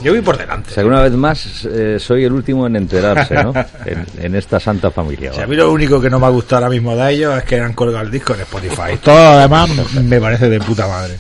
Yo 0.04 0.12
voy 0.12 0.22
por 0.22 0.38
delante. 0.38 0.70
O 0.70 0.74
sea, 0.74 0.84
que 0.84 0.88
una 0.90 1.02
vez 1.02 1.14
más 1.14 1.66
eh, 1.66 1.98
soy 2.00 2.26
el 2.26 2.34
último 2.34 2.68
en 2.68 2.76
enterarse, 2.76 3.36
¿no? 3.36 3.54
En, 3.86 4.06
en 4.20 4.36
esta 4.36 4.60
santa 4.60 4.92
familia. 4.92 5.32
Si 5.34 5.42
a 5.42 5.48
mí 5.48 5.56
lo 5.56 5.72
único 5.72 6.00
que 6.02 6.10
no 6.10 6.20
me 6.20 6.26
ha 6.26 6.30
gustado 6.30 6.64
ahora 6.66 6.70
mismo 6.70 6.96
de 6.96 7.12
ellos 7.14 7.38
es 7.38 7.44
que 7.44 7.60
han 7.60 7.74
colgado 7.74 8.04
el 8.06 8.12
disco 8.12 8.34
en 8.34 8.42
Spotify. 8.42 8.98
Todo 9.04 9.34
lo 9.34 9.40
demás 9.40 9.70
me 9.96 10.20
parece 10.20 10.50
de 10.50 10.60
puta 10.60 10.88
madre. 10.88 11.18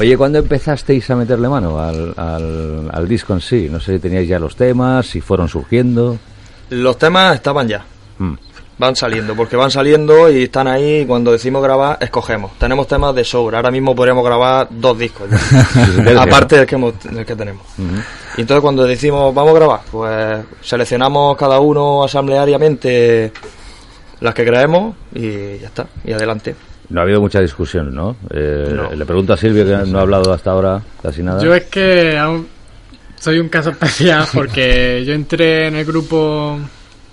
Oye, 0.00 0.16
¿cuándo 0.16 0.38
empezasteis 0.38 1.08
a 1.10 1.16
meterle 1.16 1.48
mano 1.48 1.78
al, 1.80 2.14
al, 2.16 2.90
al 2.92 3.08
disco 3.08 3.32
en 3.34 3.40
sí? 3.40 3.68
No 3.70 3.80
sé 3.80 3.94
si 3.94 3.98
teníais 4.00 4.28
ya 4.28 4.38
los 4.38 4.56
temas, 4.56 5.06
si 5.06 5.20
fueron 5.20 5.48
surgiendo. 5.48 6.18
Los 6.70 6.98
temas 6.98 7.34
estaban 7.34 7.68
ya. 7.68 7.84
Mm. 8.18 8.34
Van 8.78 8.94
saliendo, 8.94 9.34
porque 9.34 9.56
van 9.56 9.70
saliendo 9.72 10.30
y 10.30 10.44
están 10.44 10.68
ahí. 10.68 11.00
y 11.00 11.06
Cuando 11.06 11.32
decimos 11.32 11.60
grabar, 11.62 11.98
escogemos. 12.00 12.52
Tenemos 12.58 12.86
temas 12.86 13.12
de 13.14 13.24
sobra. 13.24 13.58
Ahora 13.58 13.72
mismo 13.72 13.94
podríamos 13.94 14.24
grabar 14.24 14.68
dos 14.70 14.96
discos. 14.98 15.28
Aparte 16.16 16.58
del 16.58 16.66
que, 16.66 16.74
hemos- 16.76 16.94
del 17.02 17.26
que 17.26 17.34
tenemos. 17.34 17.62
Y 18.36 18.40
entonces, 18.42 18.62
cuando 18.62 18.84
decimos 18.84 19.34
vamos 19.34 19.50
a 19.52 19.54
grabar, 19.58 19.80
pues 19.90 20.38
seleccionamos 20.62 21.36
cada 21.36 21.58
uno 21.58 22.04
asambleariamente 22.04 23.32
las 24.20 24.34
que 24.34 24.44
creemos 24.44 24.94
y 25.14 25.58
ya 25.58 25.66
está. 25.66 25.86
Y 26.04 26.12
adelante. 26.12 26.54
No 26.90 27.00
ha 27.00 27.02
habido 27.02 27.20
mucha 27.20 27.40
discusión, 27.40 27.94
¿no? 27.94 28.16
Eh, 28.30 28.72
No. 28.74 28.90
Le 28.94 29.04
pregunto 29.04 29.32
a 29.32 29.36
Silvio, 29.36 29.64
que 29.64 29.90
no 29.90 29.98
ha 29.98 30.02
hablado 30.02 30.32
hasta 30.32 30.52
ahora 30.52 30.80
casi 31.02 31.22
nada. 31.22 31.42
Yo 31.42 31.52
es 31.54 31.64
que 31.64 32.16
aún 32.16 32.46
soy 33.18 33.40
un 33.40 33.48
caso 33.48 33.70
especial 33.72 34.24
porque 34.32 35.04
yo 35.04 35.12
entré 35.14 35.66
en 35.66 35.74
el 35.76 35.84
grupo 35.84 36.58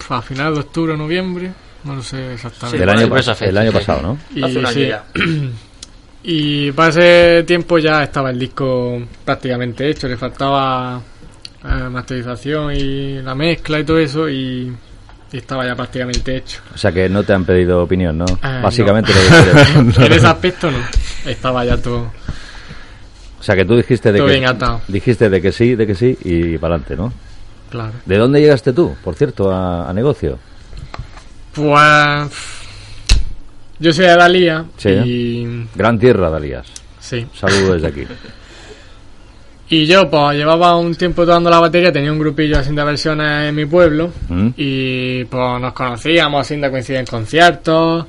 a 0.10 0.22
final 0.22 0.54
de 0.54 0.60
octubre 0.62 0.94
o 0.94 0.98
noviembre, 0.98 1.52
no 1.84 1.96
lo 1.96 2.04
sé 2.04 2.34
exactamente. 2.34 2.84
Año, 2.84 3.08
pas- 3.08 3.36
fecha, 3.36 3.46
el 3.46 3.58
año 3.58 3.72
pasado, 3.72 4.02
¿no? 4.02 4.18
Y, 4.36 4.44
Hace 4.44 4.60
un 4.60 4.66
año 4.66 4.74
sí. 4.76 4.88
ya. 4.88 5.04
y 6.24 6.72
para 6.72 6.90
ese 6.90 7.44
tiempo 7.44 7.78
ya 7.78 8.04
estaba 8.04 8.30
el 8.32 8.40
disco 8.40 9.02
prácticamente 9.24 9.90
hecho, 9.90 10.08
le 10.08 10.18
faltaba 10.18 11.00
eh, 11.64 11.90
masterización 11.90 12.74
y 12.76 13.22
la 13.22 13.36
mezcla 13.36 13.80
y 13.80 13.84
todo 13.84 14.00
eso 14.00 14.28
y, 14.30 14.76
y 15.32 15.38
estaba 15.38 15.66
ya 15.66 15.76
prácticamente 15.76 16.38
hecho. 16.38 16.62
O 16.74 16.78
sea 16.78 16.92
que 16.92 17.08
no 17.10 17.24
te 17.24 17.34
han 17.34 17.46
pedido 17.46 17.82
opinión, 17.84 18.18
¿no? 18.18 18.26
Eh, 18.26 18.60
Básicamente 18.64 19.12
no. 19.14 19.84
lo 19.84 19.94
que 19.94 20.06
en 20.06 20.14
ese 20.14 20.28
aspecto 20.28 20.72
no, 20.72 20.80
estaba 21.26 21.64
ya 21.66 21.78
todo. 21.78 22.12
O 23.40 23.44
sea 23.46 23.56
que 23.56 23.66
tú 23.66 23.76
dijiste 23.78 24.12
de 24.12 24.18
Todo 24.18 24.28
que 24.28 24.34
bien 24.40 24.48
atado. 24.50 24.82
dijiste 24.88 25.30
de 25.30 25.40
que 25.40 25.52
sí, 25.52 25.76
de 25.76 25.86
que 25.86 25.94
sí 25.94 26.18
y 26.24 26.58
para 26.58 26.76
adelante, 26.76 26.96
¿no? 26.96 27.14
Claro. 27.70 27.94
¿De 28.06 28.18
dónde 28.18 28.40
llegaste 28.42 28.74
tú, 28.74 28.96
por 29.04 29.16
cierto, 29.16 29.52
a, 29.52 29.90
a 29.90 29.94
negocio? 29.94 30.38
Pues 31.54 32.32
yo 33.80 33.92
soy 33.94 34.06
de 34.06 34.16
Dalía 34.16 34.66
Sí, 34.78 34.90
y 34.90 35.68
Gran 35.76 35.98
tierra, 36.00 36.30
Dalías. 36.30 36.68
sí. 37.00 37.26
Saludos 37.34 37.82
desde 37.82 37.88
aquí. 37.88 38.04
Y 39.68 39.88
yo 39.88 40.08
pues 40.12 40.38
llevaba 40.38 40.76
un 40.78 40.94
tiempo 40.94 41.26
tocando 41.26 41.50
la 41.50 41.60
batería, 41.60 41.92
tenía 41.92 42.12
un 42.12 42.20
grupillo 42.20 42.60
así 42.60 42.72
de 42.72 42.84
versiones 42.84 43.50
en 43.50 43.56
mi 43.56 43.66
pueblo 43.66 44.12
¿Mm? 44.30 44.50
y 44.56 45.24
pues 45.26 45.60
nos 45.60 45.74
conocíamos 45.74 46.42
así 46.42 46.56
de 46.58 46.70
coincidir 46.70 47.00
en 47.00 47.08
conciertos 47.08 48.06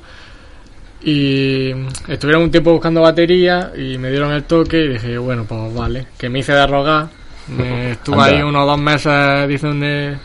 y 1.03 1.71
estuvieron 2.07 2.43
un 2.43 2.51
tiempo 2.51 2.71
buscando 2.73 3.01
batería 3.01 3.71
y 3.75 3.97
me 3.97 4.11
dieron 4.11 4.31
el 4.33 4.43
toque 4.43 4.85
y 4.85 4.87
dije 4.89 5.17
bueno 5.17 5.45
pues 5.45 5.73
vale, 5.73 6.05
que 6.15 6.29
me 6.29 6.39
hice 6.39 6.53
de 6.53 6.67
rogar, 6.67 7.07
me 7.49 7.91
estuve 7.91 8.15
Anda. 8.15 8.25
ahí 8.25 8.41
unos 8.41 8.65
dos 8.65 8.79
meses 8.79 9.47
diciéndole, 9.47 10.17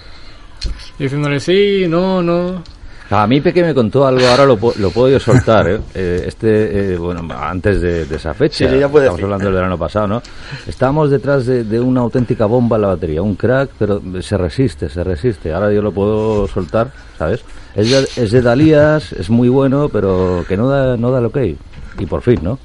diciéndole 0.99 1.41
sí, 1.41 1.87
no, 1.89 2.23
no, 2.23 2.63
A 3.11 3.27
mí 3.27 3.41
Peque 3.41 3.63
me 3.63 3.75
contó 3.75 4.07
algo, 4.07 4.27
ahora 4.27 4.45
lo, 4.47 4.59
lo 4.77 4.91
puedo 4.91 5.09
yo 5.11 5.21
soltar, 5.21 5.69
¿eh? 5.69 5.81
Eh, 5.95 6.25
este, 6.27 6.95
eh, 6.95 6.97
bueno, 6.97 7.27
antes 7.39 7.81
de, 7.81 8.07
de 8.07 8.17
esa 8.17 8.33
fecha, 8.35 8.69
Sí, 8.71 8.79
ya 8.79 8.89
puede 8.89 9.07
estamos 9.07 9.17
decir. 9.19 9.25
hablando 9.25 9.45
del 9.47 9.55
verano 9.55 9.79
pasado, 9.79 10.07
¿no? 10.07 10.23
Estábamos 10.67 11.11
detrás 11.11 11.45
de, 11.47 11.65
de 11.65 11.79
una 11.81 12.01
auténtica 12.01 12.47
bomba 12.47 12.77
en 12.77 12.83
la 12.83 12.89
batería, 12.89 13.21
un 13.23 13.35
crack, 13.35 13.71
pero 13.79 14.01
se 14.23 14.37
resiste, 14.39 14.89
se 14.89 15.05
resiste. 15.05 15.53
Ahora 15.53 15.73
yo 15.73 15.83
lo 15.83 15.93
puedo 15.93 16.49
soltar, 16.49 16.91
¿sabes? 17.19 17.41
Es 17.75 17.91
de, 17.91 18.23
es 18.23 18.31
de 18.31 18.41
Dalías, 18.43 19.13
es 19.13 19.29
muy 19.31 19.49
bueno, 19.49 19.89
pero 19.91 20.45
que 20.49 20.57
no 20.57 20.69
da, 20.69 20.97
no 20.97 21.11
da 21.11 21.21
lo 21.21 21.31
que 21.33 21.57
Y 21.99 22.07
por 22.07 22.23
fin, 22.23 22.39
¿no? 22.43 22.59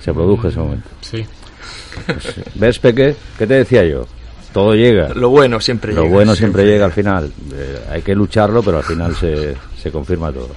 Se 0.00 0.12
produjo 0.12 0.48
ese 0.48 0.58
momento. 0.58 0.88
sí. 1.00 1.24
¿Ves, 2.54 2.78
Peque? 2.78 3.14
¿Qué 3.38 3.46
te 3.46 3.54
decía 3.54 3.84
yo? 3.84 4.06
Todo 4.52 4.74
llega. 4.74 5.08
Lo 5.14 5.30
bueno 5.30 5.60
siempre 5.60 5.92
Lo 5.94 6.02
llega. 6.02 6.14
bueno 6.14 6.34
siempre 6.34 6.64
llega 6.66 6.84
al 6.84 6.92
final. 6.92 7.32
Eh, 7.54 7.78
hay 7.90 8.02
que 8.02 8.14
lucharlo, 8.14 8.62
pero 8.62 8.78
al 8.78 8.84
final 8.84 9.14
se, 9.16 9.54
se 9.80 9.90
confirma 9.90 10.30
todo. 10.32 10.50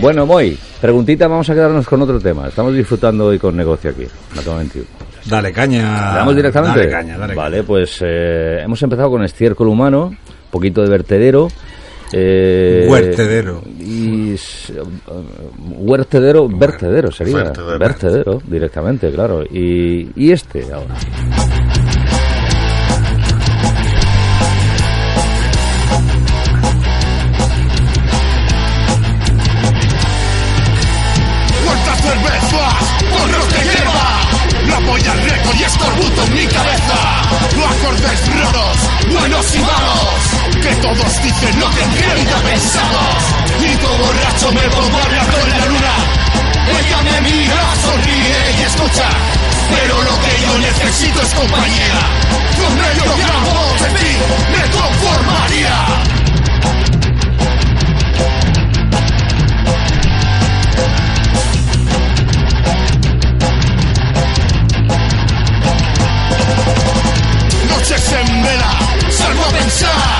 Bueno, 0.00 0.26
Moy, 0.26 0.56
preguntita, 0.80 1.28
vamos 1.28 1.48
a 1.50 1.54
quedarnos 1.54 1.86
con 1.86 2.02
otro 2.02 2.20
tema. 2.20 2.48
Estamos 2.48 2.74
disfrutando 2.74 3.26
hoy 3.26 3.38
con 3.38 3.56
negocio 3.56 3.90
aquí, 3.90 4.06
Mató 4.34 4.56
21. 4.56 4.86
Dale 5.26 5.52
caña. 5.52 6.10
¿Le 6.12 6.18
damos 6.18 6.36
directamente? 6.36 6.78
Dale 6.80 6.90
caña, 6.90 7.18
dale 7.18 7.34
Vale, 7.34 7.62
pues 7.62 7.98
eh, 8.02 8.60
hemos 8.62 8.82
empezado 8.82 9.10
con 9.10 9.24
estiércol 9.24 9.68
humano, 9.68 10.06
un 10.08 10.18
poquito 10.50 10.82
de 10.82 10.88
vertedero. 10.90 11.48
Eh, 12.12 12.86
Huertedero. 12.88 13.62
Y 13.78 14.34
eh, 14.34 14.38
huertedero, 15.78 16.48
vertedero 16.48 17.10
sería. 17.10 17.36
Vertedero. 17.36 17.78
Vertedero, 17.78 18.42
directamente, 18.46 19.10
claro. 19.10 19.42
Y, 19.44 20.10
y 20.16 20.32
este 20.32 20.72
ahora. 20.72 20.94
Y 35.56 35.62
escorbuto 35.62 36.24
en 36.26 36.34
mi 36.34 36.46
cabeza 36.46 37.04
Acordes 37.64 38.28
raros, 38.28 38.78
buenos 39.12 39.54
y 39.54 39.58
malos 39.60 39.93
que 40.64 40.74
todos 40.76 41.22
dicen 41.22 41.58
no 41.58 41.68
te 41.68 41.82
entiendo 41.82 42.36
pesados. 42.42 43.22
Y 43.60 43.76
todo 43.76 43.98
borracho 43.98 44.52
me 44.52 44.62
pongo 44.70 44.98
a 44.98 45.08
la 45.08 45.66
luna. 45.66 45.94
Ella 46.78 47.02
me 47.02 47.20
mira, 47.20 47.62
sonríe 47.82 48.40
y 48.58 48.62
escucha. 48.62 49.08
Pero 49.74 50.02
lo 50.02 50.14
que 50.22 50.32
yo 50.42 50.58
necesito 50.58 51.20
es 51.20 51.34
compañía. 51.34 52.00
Con 52.56 52.72
ello 52.78 53.04
que 53.14 53.84
de 53.84 53.90
ti 53.98 54.12
me 54.52 54.70
conformaría. 54.70 55.76
noches 67.68 68.12
en 68.12 68.42
vela, 68.42 68.70
salgo 69.10 69.44
a 69.44 69.48
pensar 69.48 70.13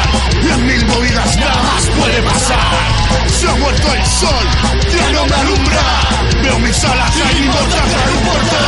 y 0.45 0.51
en 0.53 0.67
mil 0.67 0.87
movidas 0.87 1.37
nada 1.39 1.63
más 1.63 1.91
puede 1.99 2.23
pasar. 2.23 2.59
Se 3.29 3.49
ha 3.49 3.55
muerto 3.57 3.95
el 3.95 4.07
sol, 4.07 4.47
ya 4.97 5.13
no 5.13 5.27
me 5.27 5.35
alumbra. 5.35 6.43
Veo 6.43 6.59
mis 6.59 6.85
alas 6.85 7.17
un 7.17 7.53
portal. 7.53 8.65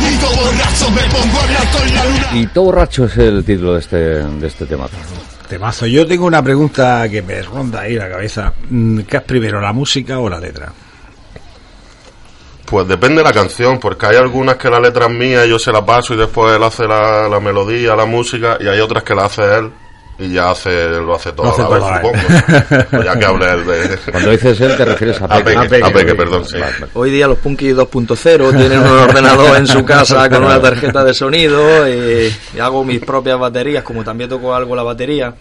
Y 0.00 0.16
todo 0.16 0.36
borracho 0.36 0.90
me 0.90 1.02
pongo 1.02 1.38
a 1.38 1.42
hablar 1.42 1.70
con 1.72 1.94
la 1.94 2.04
luna. 2.04 2.28
Y 2.34 2.46
todo 2.48 2.64
borracho 2.64 3.04
es 3.04 3.16
el 3.16 3.44
título 3.44 3.74
de 3.74 3.80
este, 3.80 3.96
de 3.96 4.46
este 4.46 4.66
tema. 4.66 4.86
Temazo. 5.48 5.86
Yo 5.86 6.06
tengo 6.06 6.26
una 6.26 6.42
pregunta 6.42 7.08
que 7.08 7.22
me 7.22 7.42
ronda 7.42 7.80
ahí 7.82 7.94
la 7.94 8.08
cabeza. 8.08 8.52
Mm, 8.70 9.00
¿Qué 9.00 9.16
es 9.18 9.22
primero, 9.22 9.60
la 9.60 9.72
música 9.72 10.18
o 10.18 10.28
la 10.28 10.40
letra? 10.40 10.72
Pues 12.64 12.88
depende 12.88 13.16
de 13.18 13.24
la 13.24 13.34
canción, 13.34 13.78
porque 13.78 14.06
hay 14.06 14.16
algunas 14.16 14.56
que 14.56 14.70
la 14.70 14.80
letra 14.80 15.06
es 15.06 15.12
mía 15.12 15.44
y 15.44 15.50
yo 15.50 15.58
se 15.58 15.70
la 15.70 15.84
paso 15.84 16.14
y 16.14 16.16
después 16.16 16.56
él 16.56 16.62
hace 16.62 16.86
la, 16.86 17.28
la 17.28 17.38
melodía, 17.38 17.94
la 17.94 18.06
música, 18.06 18.56
y 18.58 18.66
hay 18.66 18.80
otras 18.80 19.02
que 19.02 19.14
la 19.14 19.26
hace 19.26 19.42
él 19.42 19.70
y 20.22 20.32
ya 20.32 20.50
hace 20.50 20.88
lo 20.88 21.14
hace 21.14 21.32
todo 21.32 21.46
Lo 21.46 21.52
hace 21.52 21.62
a 21.62 21.68
la 21.68 22.00
todo 22.00 22.12
vez, 22.12 22.22
supongo. 22.22 22.84
Pues 22.90 23.04
ya 23.04 23.18
que 23.18 23.24
hable 23.24 23.50
él 23.50 23.66
de... 23.66 23.98
Cuando 24.10 24.30
dices 24.30 24.60
él, 24.60 24.76
te 24.76 24.84
refieres 24.84 25.20
a 25.20 25.24
A 25.24 25.42
Peque. 25.42 25.82
A 25.82 25.90
Peque, 25.90 26.14
perdón, 26.14 26.44
sí. 26.44 26.58
Hoy 26.94 27.10
día 27.10 27.26
los 27.26 27.38
Punky 27.38 27.72
2.0 27.72 28.56
tienen 28.56 28.78
un 28.80 28.98
ordenador 28.98 29.56
en 29.56 29.66
su 29.66 29.84
casa 29.84 30.28
con 30.28 30.44
una 30.44 30.60
tarjeta 30.60 31.04
de 31.04 31.14
sonido 31.14 31.88
y, 31.88 32.32
y 32.54 32.58
hago 32.60 32.84
mis 32.84 33.00
propias 33.00 33.38
baterías, 33.38 33.82
como 33.82 34.04
también 34.04 34.30
toco 34.30 34.54
algo 34.54 34.76
la 34.76 34.82
batería. 34.82 35.34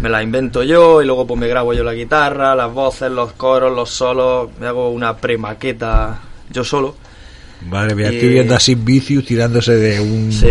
Me 0.00 0.08
la 0.08 0.22
invento 0.22 0.62
yo 0.62 1.00
y 1.00 1.06
luego 1.06 1.26
pues 1.26 1.38
me 1.38 1.46
grabo 1.46 1.72
yo 1.74 1.84
la 1.84 1.94
guitarra, 1.94 2.54
las 2.54 2.72
voces, 2.72 3.10
los 3.10 3.32
coros, 3.32 3.74
los 3.74 3.88
solos, 3.90 4.50
me 4.58 4.66
hago 4.66 4.90
una 4.90 5.16
premaqueta 5.16 6.18
yo 6.50 6.64
solo. 6.64 6.96
Madre 7.68 7.94
mía, 7.94 8.10
Y- 8.12 8.16
estoy 8.16 8.28
viendo 8.30 8.54
así 8.54 8.74
Vicious 8.74 9.24
tirándose 9.24 9.76
de, 9.76 10.00
un, 10.00 10.32
Sí. 10.32 10.46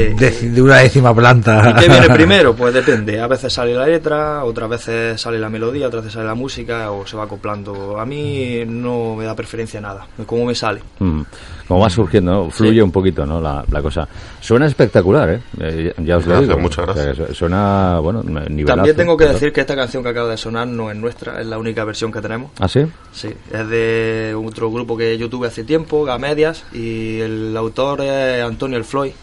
de 0.48 0.62
una 0.62 0.78
décima 0.78 1.14
planta. 1.16 1.74
¿Y 1.78 1.82
qué 1.82 1.90
viene 1.90 2.10
primero? 2.10 2.56
Pues 2.62 2.74
depende. 2.74 3.20
A 3.20 3.28
veces 3.28 3.52
sale 3.54 3.74
la 3.74 3.86
letra, 3.88 4.44
otras 4.44 4.70
veces 4.70 5.20
sale 5.20 5.40
la 5.40 5.50
melodía, 5.50 5.88
otras 5.88 6.04
veces 6.04 6.14
sale 6.14 6.28
la 6.28 6.36
música 6.36 6.92
o 6.92 7.06
se 7.08 7.18
va 7.18 7.24
acoplando. 7.24 8.00
A 8.00 8.06
mí 8.06 8.64
no 8.68 9.16
me 9.16 9.26
da 9.26 9.36
preferencia 9.36 9.82
nada, 9.82 10.08
es 10.18 10.26
como 10.26 10.46
me 10.46 10.54
sale. 10.56 10.82
Mm. 11.00 11.22
Como 11.68 11.80
va 11.80 11.90
surgiendo, 11.90 12.32
¿no? 12.32 12.50
fluye 12.50 12.84
un 12.84 12.92
poquito 12.92 13.26
¿no? 13.26 13.40
la, 13.40 13.64
la 13.72 13.82
cosa. 13.82 14.08
Suena 14.42 14.66
espectacular, 14.68 15.30
¿eh? 15.30 15.40
Eh, 15.60 15.94
ya 16.00 16.18
os 16.18 16.26
lo 16.26 16.32
Gracias, 16.34 16.50
digo. 16.50 16.60
muchas 16.60 16.90
O 16.90 16.94
sea, 16.94 17.04
gracias. 17.06 17.38
suena, 17.38 18.00
bueno, 18.00 18.22
nivelazo. 18.24 18.76
También 18.76 18.96
tengo 18.96 19.16
que 19.16 19.26
decir 19.26 19.54
que 19.54 19.62
esta 19.62 19.76
canción 19.76 20.04
que 20.04 20.10
acaba 20.10 20.30
de 20.30 20.38
sonar 20.38 20.68
no 20.68 20.92
es 20.92 20.98
nuestra, 20.98 21.40
es 21.40 21.48
la 21.48 21.58
única 21.58 21.84
versión 21.86 22.12
que 22.12 22.20
tenemos. 22.22 22.52
¿Ah, 22.60 22.68
sí? 22.68 22.82
Sí, 23.14 23.30
es 23.52 23.68
de 23.70 24.36
otro 24.36 24.70
grupo 24.70 24.98
que 24.98 25.18
yo 25.18 25.30
tuve 25.30 25.48
hace 25.48 25.64
tiempo, 25.64 26.04
Gamedias, 26.04 26.66
y 26.74 27.01
el 27.20 27.56
autor 27.58 28.02
es 28.02 28.44
Antonio 28.44 28.78
El 28.78 28.86
Floyd, 28.86 29.14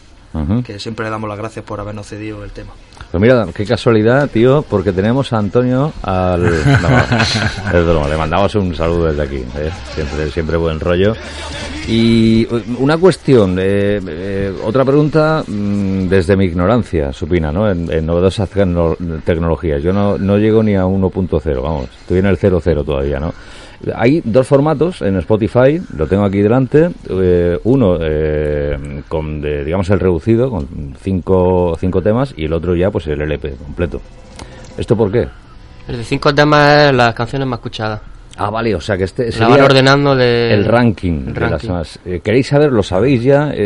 Ujú. 0.42 0.62
que 0.62 0.78
siempre 0.78 1.04
le 1.04 1.10
damos 1.10 1.28
las 1.28 1.38
gracias 1.38 1.64
por 1.64 1.80
habernos 1.80 2.06
cedido 2.06 2.44
el 2.44 2.50
tema. 2.50 2.72
Pues 3.10 3.20
mira, 3.20 3.46
qué 3.54 3.64
casualidad, 3.64 4.28
tío, 4.28 4.64
porque 4.68 4.92
tenemos 4.92 5.32
a 5.32 5.38
Antonio 5.38 5.92
al... 6.02 6.42
No, 6.42 7.78
es 7.78 7.84
broma, 7.86 8.08
le 8.08 8.16
mandamos 8.16 8.54
un 8.54 8.74
saludo 8.74 9.06
desde 9.06 9.22
aquí, 9.22 9.36
¿eh? 9.56 9.70
siempre, 9.94 10.30
siempre 10.30 10.56
buen 10.56 10.78
rollo. 10.80 11.14
Y 11.86 12.42
eh, 12.42 12.62
una 12.78 12.98
cuestión, 12.98 13.56
eh, 13.58 13.98
eh, 14.06 14.52
otra 14.64 14.84
pregunta 14.84 15.42
mm, 15.46 16.06
desde 16.08 16.36
mi 16.36 16.44
ignorancia 16.44 17.12
supina, 17.14 17.50
¿no? 17.50 17.70
En, 17.70 17.90
en 17.90 18.04
novedosas 18.04 18.50
tecno- 18.50 18.96
tecnologías. 19.24 19.82
Yo 19.82 19.92
no, 19.92 20.18
no 20.18 20.36
llego 20.36 20.62
ni 20.62 20.74
a 20.76 20.84
1.0, 20.84 21.62
vamos, 21.62 21.88
estoy 22.02 22.18
en 22.18 22.26
el 22.26 22.38
0.0 22.38 22.84
todavía, 22.84 23.18
¿no? 23.20 23.32
Hay 23.94 24.20
dos 24.24 24.44
formatos 24.44 25.02
en 25.02 25.16
Spotify, 25.18 25.80
lo 25.96 26.08
tengo 26.08 26.24
aquí 26.24 26.40
delante. 26.40 26.90
eh, 27.08 27.58
uno 27.62 27.96
eh, 28.00 29.02
con, 29.08 29.40
de, 29.40 29.64
digamos, 29.64 29.88
el 29.90 30.00
reducido, 30.00 30.27
con 30.36 30.94
cinco, 31.00 31.76
cinco 31.78 32.02
temas, 32.02 32.34
y 32.36 32.44
el 32.44 32.52
otro 32.52 32.74
ya, 32.74 32.90
pues 32.90 33.06
el 33.06 33.20
LP 33.20 33.52
completo. 33.52 34.00
¿Esto 34.76 34.96
por 34.96 35.10
qué? 35.10 35.28
El 35.88 35.96
de 35.96 36.04
cinco 36.04 36.34
temas 36.34 36.88
es 36.88 36.94
las 36.94 37.14
canciones 37.14 37.48
más 37.48 37.58
escuchadas. 37.58 38.00
Ah, 38.40 38.50
vale, 38.50 38.72
o 38.72 38.80
sea 38.80 38.96
que 38.96 39.02
este 39.02 39.26
La 39.26 39.32
sería 39.32 39.48
van 39.48 39.62
ordenando 39.62 40.14
de... 40.14 40.54
el 40.54 40.64
ranking, 40.64 41.24
el 41.26 41.34
de 41.34 41.40
las 41.40 41.64
ranking. 41.64 42.00
Eh, 42.04 42.20
¿Queréis 42.22 42.46
saber, 42.46 42.70
lo 42.70 42.84
sabéis 42.84 43.24
ya, 43.24 43.50
eh, 43.50 43.56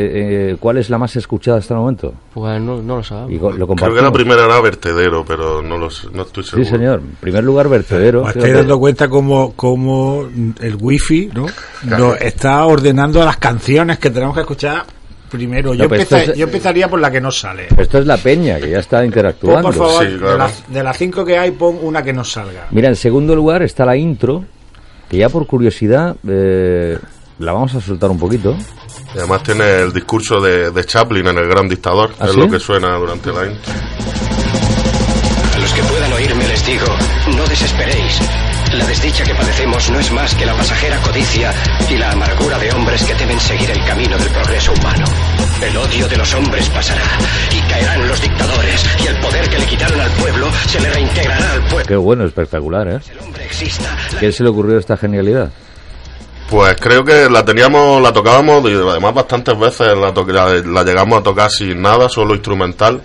eh, 0.52 0.56
cuál 0.58 0.78
es 0.78 0.88
la 0.88 0.96
más 0.96 1.14
escuchada 1.14 1.58
hasta 1.58 1.74
el 1.74 1.80
momento? 1.80 2.14
Pues 2.32 2.58
no, 2.58 2.80
no 2.80 2.96
lo 2.96 3.02
sabemos. 3.02 3.32
Y 3.32 3.58
lo 3.58 3.66
Creo 3.66 3.94
que 3.94 4.00
la 4.00 4.12
primera 4.12 4.46
era 4.46 4.58
Vertedero, 4.62 5.26
pero 5.26 5.60
no, 5.60 5.76
lo 5.76 5.90
sé, 5.90 6.08
no 6.14 6.22
estoy 6.22 6.42
seguro. 6.44 6.64
Sí, 6.64 6.70
señor. 6.70 7.00
En 7.00 7.16
primer 7.20 7.44
lugar, 7.44 7.68
vertedero. 7.68 8.20
Fíjate. 8.20 8.38
estáis 8.38 8.56
dando 8.56 8.78
cuenta 8.78 9.08
como, 9.08 9.52
como 9.52 10.26
el 10.60 10.76
wifi 10.80 11.30
¿no? 11.34 11.46
Claro. 11.82 12.08
nos 12.08 12.20
está 12.22 12.64
ordenando 12.64 13.22
las 13.22 13.36
canciones 13.36 13.98
que 13.98 14.08
tenemos 14.08 14.34
que 14.34 14.40
escuchar 14.40 14.84
primero. 15.32 15.74
Yo, 15.74 15.88
No, 15.88 15.94
empeza- 15.94 16.22
es- 16.22 16.34
yo 16.36 16.44
empezaría 16.44 16.88
por 16.88 17.00
la 17.00 17.10
que 17.10 17.20
nos 17.20 17.40
sale. 17.40 17.66
Esto 17.76 17.98
es 17.98 18.06
la 18.06 18.16
peña, 18.18 18.60
que 18.60 18.70
ya 18.70 18.78
está 18.78 18.98
Pon, 18.98 19.06
interactuando. 19.06 19.62
por 19.62 19.74
favor, 19.74 20.04
Sí, 20.06 20.16
claro. 20.18 20.32
de, 20.32 20.38
las, 20.38 20.64
de 20.72 20.82
las 20.84 20.96
cinco 20.98 21.24
que 21.24 21.38
hay, 21.38 21.50
pon 21.52 21.78
una 21.82 22.02
que 22.02 22.12
nos 22.12 22.30
salga. 22.30 22.66
Mira, 22.70 22.88
en 22.88 22.96
segundo 22.96 23.34
lugar 23.34 23.62
está 23.62 23.84
la 23.84 23.96
intro, 23.96 24.44
que 25.08 25.16
ya 25.16 25.28
por 25.28 25.46
curiosidad 25.46 26.14
eh, 26.28 26.98
la 27.38 27.52
vamos 27.52 27.74
a 27.74 27.80
soltar 27.80 28.10
un 28.10 28.18
poquito. 28.18 28.56
Y 29.14 29.18
además 29.18 29.42
tiene 29.42 29.80
el 29.80 29.92
discurso 29.92 30.40
de, 30.40 30.70
de 30.70 30.84
Chaplin 30.84 31.26
en 31.26 31.38
El 31.38 31.48
Gran 31.48 31.68
Dictador, 31.68 32.12
¿Ah, 32.20 32.26
es 32.26 32.32
sí? 32.32 32.38
lo 32.40 32.48
que 32.48 32.58
suena 32.60 32.96
durante 32.96 33.30
la 33.32 33.46
intro. 33.46 33.72
A 35.54 35.58
los 35.58 35.72
que 35.72 35.82
puedan 35.82 36.12
oírme 36.12 36.46
les 36.48 36.64
digo, 36.66 36.86
no 37.36 37.46
desesperéis. 37.46 38.20
La 38.72 38.86
desdicha 38.86 39.22
que 39.24 39.34
padecemos 39.34 39.90
no 39.90 39.98
es 40.00 40.10
más 40.12 40.34
que 40.34 40.46
la 40.46 40.54
pasajera 40.54 40.98
codicia 41.02 41.52
y 41.90 41.96
la 41.98 42.10
amargura 42.12 42.58
de 42.58 42.71
hombres 42.92 43.08
que 43.08 43.14
temen 43.14 43.40
seguir 43.40 43.70
el 43.70 43.82
camino 43.86 44.18
del 44.18 44.28
progreso 44.28 44.70
humano. 44.74 45.04
El 45.62 45.74
odio 45.78 46.06
de 46.08 46.16
los 46.18 46.34
hombres 46.34 46.68
pasará 46.68 47.00
y 47.50 47.60
caerán 47.70 48.06
los 48.06 48.20
dictadores 48.20 48.86
y 49.02 49.06
el 49.06 49.16
poder 49.16 49.48
que 49.48 49.58
le 49.60 49.64
quitaron 49.64 49.98
al 49.98 50.10
pueblo 50.10 50.46
se 50.68 50.78
le 50.78 50.90
reintegrará 50.90 51.52
al 51.52 51.64
pueblo. 51.68 51.86
Qué 51.86 51.96
bueno, 51.96 52.26
espectacular, 52.26 52.88
¿eh? 52.88 52.98
El 53.10 53.18
hombre 53.20 53.44
exista. 53.46 53.88
la- 54.12 54.20
¿Qué 54.20 54.30
se 54.30 54.42
le 54.42 54.50
ocurrió 54.50 54.78
esta 54.78 54.98
genialidad? 54.98 55.50
Pues 56.50 56.76
creo 56.78 57.02
que 57.02 57.30
la 57.30 57.42
teníamos, 57.42 58.02
la 58.02 58.12
tocábamos 58.12 58.62
y 58.70 58.74
además 58.74 59.14
bastantes 59.14 59.58
veces 59.58 59.96
la, 59.96 60.12
la 60.66 60.84
llegamos 60.84 61.20
a 61.20 61.22
tocar 61.22 61.50
sin 61.50 61.80
nada, 61.80 62.10
solo 62.10 62.34
instrumental. 62.34 63.00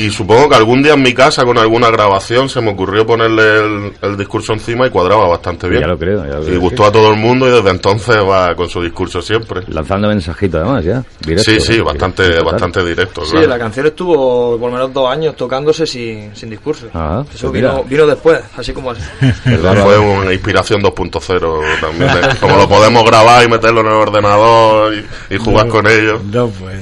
Y 0.00 0.10
supongo 0.10 0.48
que 0.48 0.54
algún 0.56 0.82
día 0.82 0.94
en 0.94 1.02
mi 1.02 1.12
casa 1.12 1.44
con 1.44 1.58
alguna 1.58 1.90
grabación 1.90 2.48
se 2.48 2.62
me 2.62 2.70
ocurrió 2.70 3.04
ponerle 3.04 3.42
el, 3.58 3.92
el 4.00 4.16
discurso 4.16 4.54
encima 4.54 4.86
y 4.86 4.90
cuadraba 4.90 5.28
bastante 5.28 5.68
bien. 5.68 5.82
Ya 5.82 5.88
lo 5.88 5.98
creo, 5.98 6.24
ya 6.24 6.36
lo 6.36 6.42
y 6.42 6.46
creo, 6.46 6.60
gustó 6.60 6.84
sí. 6.84 6.88
a 6.88 6.92
todo 6.92 7.10
el 7.10 7.16
mundo 7.18 7.46
y 7.46 7.50
desde 7.52 7.68
entonces 7.68 8.16
va 8.16 8.54
con 8.54 8.66
su 8.70 8.82
discurso 8.82 9.20
siempre. 9.20 9.60
Lanzando 9.68 10.08
mensajito 10.08 10.56
además, 10.56 10.82
ya. 10.86 11.04
Directo, 11.20 11.50
sí, 11.50 11.60
sí, 11.60 11.74
¿eh? 11.74 11.82
bastante, 11.82 12.30
Total. 12.30 12.44
bastante 12.44 12.82
directo. 12.82 13.26
Sí, 13.26 13.32
claro. 13.32 13.48
la 13.48 13.58
canción 13.58 13.86
estuvo 13.88 14.58
por 14.58 14.70
lo 14.70 14.76
menos 14.78 14.90
dos 14.94 15.06
años 15.12 15.36
tocándose 15.36 15.86
sin, 15.86 16.34
sin 16.34 16.48
discurso. 16.48 16.86
Ah, 16.94 17.22
Eso 17.34 17.50
pues 17.50 17.60
vino, 17.60 17.74
mira. 17.74 17.86
vino 17.86 18.06
después, 18.06 18.40
así 18.56 18.72
como 18.72 18.92
así. 18.92 19.02
Fue 19.44 19.98
una 19.98 20.32
inspiración 20.32 20.80
2.0 20.80 21.80
también. 21.80 22.10
¿eh? 22.10 22.36
Como 22.40 22.56
lo 22.56 22.66
podemos 22.66 23.04
grabar 23.04 23.44
y 23.44 23.50
meterlo 23.50 23.82
en 23.82 23.88
el 23.88 23.92
ordenador 23.92 24.94
y, 24.94 25.34
y 25.34 25.36
jugar 25.36 25.68
con 25.68 25.86
ello. 25.86 26.22
No 26.32 26.48
puedo. 26.48 26.80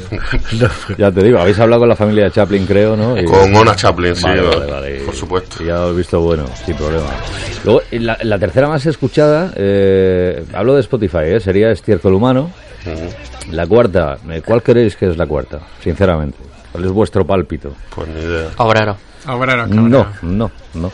No 0.53 0.69
puedo. 0.87 0.99
Ya 0.99 1.11
te 1.11 1.25
digo, 1.25 1.41
habéis 1.41 1.59
hablado 1.59 1.81
con 1.81 1.89
la 1.89 1.97
familia 1.97 2.27
de 2.27 2.31
Chaplin, 2.31 2.65
creo, 2.65 2.97
¿no? 2.97 3.08
Y- 3.17 3.25
Con 3.25 3.55
Ona 3.55 3.77
Chaplin, 3.77 4.17
sí, 4.17 4.25
Vale, 4.25 4.41
eh, 4.41 4.45
vale, 4.59 4.73
vale. 4.73 5.01
por 5.01 5.15
supuesto. 5.15 5.63
Y 5.63 5.67
Ya 5.67 5.75
lo 5.79 5.91
he 5.91 5.95
visto 5.95 6.21
bueno, 6.21 6.45
sin 6.67 6.75
problema. 6.75 7.07
Luego, 7.65 7.83
y 7.91 7.99
la, 8.01 8.19
la 8.23 8.39
tercera 8.39 8.69
más 8.69 8.85
escuchada, 8.87 9.53
eh, 9.57 10.45
hablo 10.53 10.75
de 10.75 10.81
Spotify, 10.81 11.19
¿eh? 11.27 11.41
sería 11.41 11.71
Estiércol 11.71 12.15
Humano. 12.15 12.51
La 13.53 13.67
cuarta, 13.67 14.19
eh, 14.31 14.43
¿cuál 14.45 14.63
creéis 14.63 14.97
que 14.97 15.07
es 15.11 15.17
la 15.17 15.27
cuarta? 15.27 15.61
Sinceramente. 15.83 16.39
¿Cuál 16.73 16.85
es 16.85 16.91
vuestro 16.93 17.27
pálpito? 17.27 17.73
Pues 17.95 18.09
ni 18.09 18.21
idea. 18.21 18.49
Obrero. 18.59 18.97
Obrero, 19.27 19.67
No, 19.67 20.07
no, 20.23 20.51
no. 20.75 20.93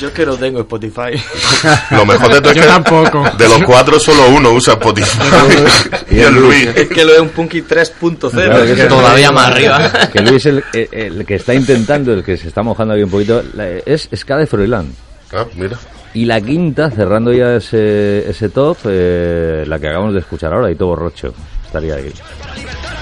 Yo 0.00 0.08
es 0.08 0.14
que 0.14 0.24
no 0.24 0.34
tengo 0.36 0.60
Spotify. 0.60 1.12
Lo 1.90 2.06
mejor 2.06 2.32
de 2.32 2.40
todo 2.40 2.50
es 2.52 2.56
Yo 2.56 2.64
tampoco. 2.64 3.22
de 3.36 3.48
los 3.48 3.62
cuatro 3.64 4.00
solo 4.00 4.28
uno 4.30 4.50
usa 4.52 4.74
Spotify. 4.74 5.18
y 6.10 6.20
el 6.20 6.34
Luis. 6.34 6.68
es 6.74 6.88
que 6.88 7.04
lo 7.04 7.12
es 7.12 7.20
un 7.20 7.28
Punky 7.28 7.62
3.0. 7.62 8.30
Claro, 8.30 8.64
es 8.64 8.74
que- 8.76 8.82
es- 8.82 8.88
Todavía 8.88 9.30
más 9.30 9.48
arriba. 9.48 9.90
Que 10.12 10.20
Luis, 10.22 10.46
el, 10.46 10.64
el- 10.72 10.88
el 10.92 11.26
que 11.26 11.34
está 11.34 11.54
intentando, 11.54 12.12
el 12.14 12.24
que 12.24 12.36
se 12.36 12.48
está 12.48 12.62
mojando 12.62 12.94
aquí 12.94 13.02
un 13.02 13.10
poquito, 13.10 13.42
es 13.84 14.08
Ska 14.14 14.36
de 14.38 14.46
Froilán. 14.46 14.92
Ah, 15.32 15.44
mira. 15.54 15.76
Y 16.14 16.24
la 16.24 16.40
quinta, 16.40 16.90
cerrando 16.90 17.32
ya 17.32 17.54
ese, 17.56 18.28
ese 18.28 18.48
top, 18.48 18.78
eh, 18.86 19.64
la 19.66 19.78
que 19.78 19.88
acabamos 19.88 20.14
de 20.14 20.20
escuchar 20.20 20.52
ahora, 20.52 20.70
y 20.70 20.74
todo 20.74 20.88
borrocho, 20.88 21.32
estaría 21.66 21.94
ahí. 21.94 22.12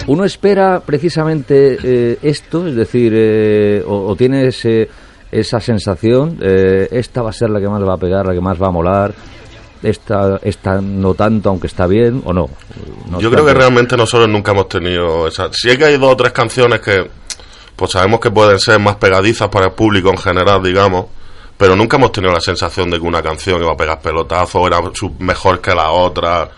Uno 0.09 0.25
espera 0.25 0.81
precisamente 0.85 1.79
eh, 1.83 2.19
esto, 2.23 2.67
es 2.67 2.75
decir, 2.75 3.13
eh, 3.15 3.83
o, 3.87 4.09
o 4.09 4.17
tiene 4.17 4.49
ese- 4.49 4.89
esa 5.31 5.61
sensación, 5.61 6.38
eh, 6.41 6.88
esta 6.91 7.23
va 7.23 7.31
a 7.31 7.33
ser 7.33 7.51
la 7.51 7.61
que 7.61 7.69
más 7.69 7.83
va 7.83 7.95
a 7.95 7.99
pegar, 7.99 8.27
la 8.27 8.33
que 8.33 8.41
más 8.41 8.61
va 8.61 8.69
a 8.69 8.71
molar, 8.71 9.14
esta, 9.83 10.41
esta 10.43 10.81
no 10.81 11.14
tanto, 11.14 11.51
aunque 11.51 11.67
está 11.67 11.87
bien, 11.87 12.23
o 12.25 12.33
no. 12.33 12.49
No 13.11 13.21
Yo 13.21 13.31
creo 13.31 13.45
que 13.45 13.53
bien. 13.53 13.59
realmente 13.61 13.97
nosotros 13.97 14.29
nunca 14.29 14.53
hemos 14.53 14.69
tenido 14.69 15.29
esa. 15.29 15.53
Si 15.53 15.71
es 15.71 15.79
que 15.79 15.85
hay 15.85 15.99
dos 15.99 16.12
o 16.12 16.17
tres 16.17 16.33
canciones 16.33 16.81
que, 16.81 17.09
pues 17.77 17.93
sabemos 17.93 18.21
que 18.21 18.31
pueden 18.31 18.59
ser 18.59 18.81
más 18.81 18.97
pegadizas 18.97 19.49
para 19.49 19.67
el 19.67 19.73
público 19.73 20.11
en 20.11 20.19
general, 20.19 20.62
digamos, 20.62 21.07
pero 21.57 21.77
nunca 21.77 21.97
hemos 21.97 22.12
tenido 22.12 22.33
la 22.33 22.41
sensación 22.41 22.91
de 22.91 22.99
que 22.99 23.07
una 23.07 23.23
canción 23.23 23.61
iba 23.61 23.73
a 23.73 23.77
pegar 23.77 24.01
pelotazo 24.01 24.67
era 24.67 24.81
mejor 25.19 25.61
que 25.61 25.75
la 25.75 25.91
otra. 25.91 26.49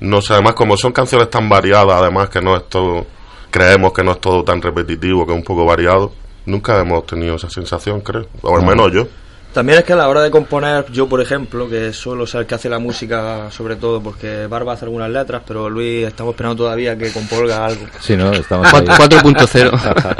No 0.00 0.20
sé, 0.20 0.34
además 0.34 0.54
como 0.54 0.76
son 0.76 0.92
canciones 0.92 1.30
tan 1.30 1.48
variadas, 1.48 2.00
además 2.02 2.28
que 2.28 2.40
no 2.40 2.56
es 2.56 2.68
todo, 2.68 3.06
creemos 3.50 3.92
que 3.92 4.04
no 4.04 4.12
es 4.12 4.20
todo 4.20 4.44
tan 4.44 4.60
repetitivo, 4.60 5.26
que 5.26 5.32
es 5.32 5.38
un 5.38 5.44
poco 5.44 5.64
variado. 5.64 6.12
Nunca 6.48 6.80
hemos 6.80 7.06
tenido 7.06 7.36
esa 7.36 7.50
sensación, 7.50 8.00
creo. 8.00 8.26
O 8.40 8.56
al 8.56 8.64
menos 8.64 8.90
yo. 8.90 9.06
También 9.52 9.78
es 9.78 9.84
que 9.84 9.92
a 9.92 9.96
la 9.96 10.08
hora 10.08 10.22
de 10.22 10.30
componer, 10.30 10.86
yo 10.92 11.08
por 11.08 11.20
ejemplo, 11.20 11.68
que 11.68 11.92
suelo 11.92 12.26
ser 12.26 12.42
el 12.42 12.46
que 12.46 12.54
hace 12.54 12.68
la 12.68 12.78
música 12.78 13.50
sobre 13.50 13.76
todo, 13.76 14.02
porque 14.02 14.46
Barba 14.46 14.72
hace 14.72 14.86
algunas 14.86 15.10
letras, 15.10 15.42
pero 15.46 15.68
Luis 15.68 16.06
estamos 16.06 16.32
esperando 16.32 16.56
todavía 16.56 16.96
que 16.96 17.12
componga 17.12 17.66
algo. 17.66 17.86
Sí, 18.00 18.16
¿no? 18.16 18.32
Estamos 18.32 18.72
ahí. 18.72 18.86
4.0. 18.86 20.16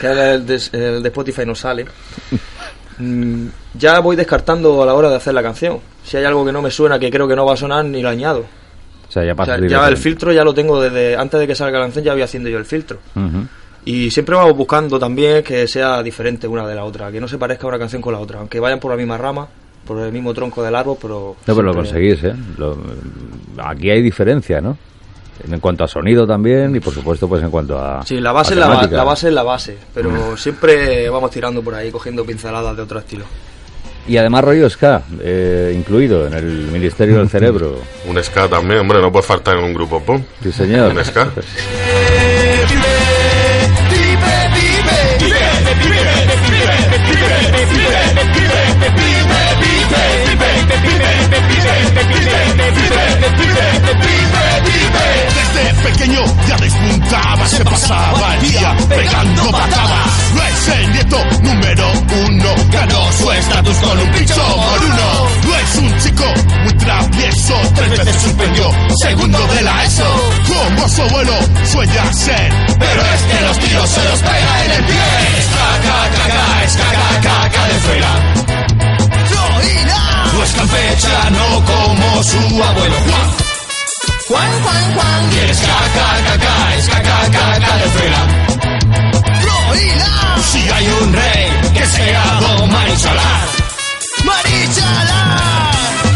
que 0.00 0.06
el 0.06 0.46
de, 0.46 0.54
el 0.72 1.02
de 1.02 1.08
Spotify 1.08 1.46
no 1.46 1.54
sale. 1.54 1.86
Mm, 2.98 3.46
ya 3.74 4.00
voy 4.00 4.16
descartando 4.16 4.82
a 4.82 4.86
la 4.86 4.94
hora 4.94 5.08
de 5.08 5.16
hacer 5.16 5.34
la 5.34 5.42
canción. 5.42 5.78
Si 6.04 6.16
hay 6.16 6.24
algo 6.24 6.44
que 6.44 6.52
no 6.52 6.62
me 6.62 6.70
suena, 6.70 6.98
que 6.98 7.10
creo 7.10 7.28
que 7.28 7.36
no 7.36 7.46
va 7.46 7.54
a 7.54 7.56
sonar, 7.56 7.84
ni 7.84 8.02
lo 8.02 8.08
añado. 8.08 8.44
O 9.08 9.12
sea, 9.12 9.24
ya 9.24 9.32
O 9.32 9.36
pasa 9.36 9.56
sea, 9.56 9.68
ya 9.68 9.86
el 9.86 9.96
filtro 9.96 10.32
ya 10.32 10.42
lo 10.42 10.52
tengo 10.52 10.80
desde 10.80 11.16
antes 11.16 11.38
de 11.38 11.46
que 11.46 11.54
salga 11.54 11.78
la 11.78 11.84
canción, 11.84 12.04
ya 12.04 12.12
voy 12.12 12.22
haciendo 12.22 12.48
yo 12.48 12.58
el 12.58 12.64
filtro. 12.64 12.98
Y 13.86 14.10
siempre 14.10 14.34
vamos 14.34 14.56
buscando 14.56 14.98
también 14.98 15.42
que 15.42 15.68
sea 15.68 16.02
diferente 16.02 16.46
una 16.48 16.66
de 16.66 16.74
la 16.74 16.84
otra, 16.84 17.12
que 17.12 17.20
no 17.20 17.28
se 17.28 17.36
parezca 17.38 17.66
una 17.66 17.78
canción 17.78 18.00
con 18.00 18.12
la 18.14 18.18
otra, 18.20 18.38
aunque 18.40 18.58
vayan 18.58 18.80
por 18.80 18.90
la 18.90 18.96
misma 18.96 19.18
rama, 19.18 19.46
por 19.86 20.00
el 20.00 20.10
mismo 20.10 20.32
tronco 20.32 20.62
del 20.62 20.74
árbol, 20.74 20.96
pero... 21.00 21.36
No, 21.46 21.54
pero 21.54 21.62
lo 21.66 21.74
conseguís, 21.74 22.24
¿eh? 22.24 22.34
Lo- 22.56 22.78
aquí 23.62 23.90
hay 23.90 24.00
diferencia, 24.00 24.60
¿no? 24.62 24.78
En 25.50 25.60
cuanto 25.60 25.84
a 25.84 25.88
sonido 25.88 26.26
también 26.26 26.74
y, 26.76 26.80
por 26.80 26.94
supuesto, 26.94 27.28
pues 27.28 27.42
en 27.42 27.50
cuanto 27.50 27.78
a. 27.78 28.06
Sí, 28.06 28.20
la 28.20 28.30
base, 28.32 28.54
es 28.54 28.60
la, 28.60 28.68
ba- 28.68 28.86
la 28.86 29.04
base 29.04 29.28
es 29.28 29.34
la 29.34 29.42
base, 29.42 29.76
pero 29.92 30.36
siempre 30.36 31.10
vamos 31.10 31.30
tirando 31.32 31.60
por 31.60 31.74
ahí, 31.74 31.90
cogiendo 31.90 32.24
pinceladas 32.24 32.74
de 32.76 32.82
otro 32.82 33.00
estilo. 33.00 33.24
Y 34.06 34.16
además, 34.16 34.44
rollo 34.44 34.70
ska, 34.70 35.02
eh, 35.20 35.74
incluido 35.76 36.26
en 36.28 36.34
el 36.34 36.44
Ministerio 36.70 37.18
del 37.18 37.28
Cerebro. 37.30 37.78
Un 38.06 38.22
ska 38.22 38.48
también, 38.48 38.80
hombre, 38.80 39.00
no 39.02 39.10
puede 39.10 39.26
faltar 39.26 39.56
en 39.58 39.64
un 39.64 39.74
grupo 39.74 40.00
pop. 40.00 40.20
Sí, 40.42 40.52
señor. 40.52 40.92
Un 40.94 41.04
ska. 41.04 41.28
se 57.56 57.64
pasaba 57.64 58.34
el 58.34 58.50
día 58.50 58.76
pegando 58.88 59.50
patadas. 59.50 60.08
Es 60.48 60.68
el 60.68 60.92
nieto 60.92 61.18
número 61.42 61.92
uno, 62.26 62.54
ganó 62.70 63.12
su 63.12 63.30
estatus 63.30 63.76
con 63.76 63.98
un 63.98 64.10
pincho 64.10 64.34
por 64.34 64.84
uno. 64.84 65.28
No 65.44 65.56
es 65.56 65.76
un 65.76 65.98
chico 66.00 66.24
muy 66.62 66.72
travieso, 66.74 67.54
tres 67.74 67.90
veces 67.90 68.22
suspendió 68.22 68.70
segundo 69.02 69.38
de 69.54 69.62
la 69.62 69.84
ESO. 69.84 70.32
Como 70.48 70.88
su 70.88 71.02
abuelo 71.02 71.34
sueña 71.70 72.12
ser, 72.12 72.52
pero 72.78 73.02
es 73.02 73.22
que 73.22 73.40
los 73.46 73.58
tiros 73.58 73.88
se 73.88 74.04
los 74.04 74.20
pega 74.20 74.64
en 74.64 74.70
el 74.72 74.84
pie. 74.84 75.02
Es 75.38 75.46
caca, 75.46 76.10
caca, 76.16 76.64
es 76.64 76.76
caca, 76.76 77.20
caca 77.22 77.68
de 77.68 77.74
fuera. 77.74 78.34
No 80.32 80.42
es 80.42 80.52
campechano 80.52 81.64
como 81.64 82.22
su 82.22 82.62
abuelo. 82.62 83.43
Juan, 84.28 84.62
Juan, 84.62 84.94
Juan. 84.94 85.32
Y 85.32 85.50
es 85.50 85.60
caca, 85.60 86.74
es 86.76 86.88
caca, 86.88 87.78
de 87.78 87.88
fuera. 87.90 88.20
Si 90.42 90.68
hay 90.68 90.86
un 91.02 91.12
rey 91.12 91.72
que 91.74 91.86
sea 91.86 92.40
Don 92.40 92.70
Marichalar. 92.70 93.48
Marichalar. 94.24 96.13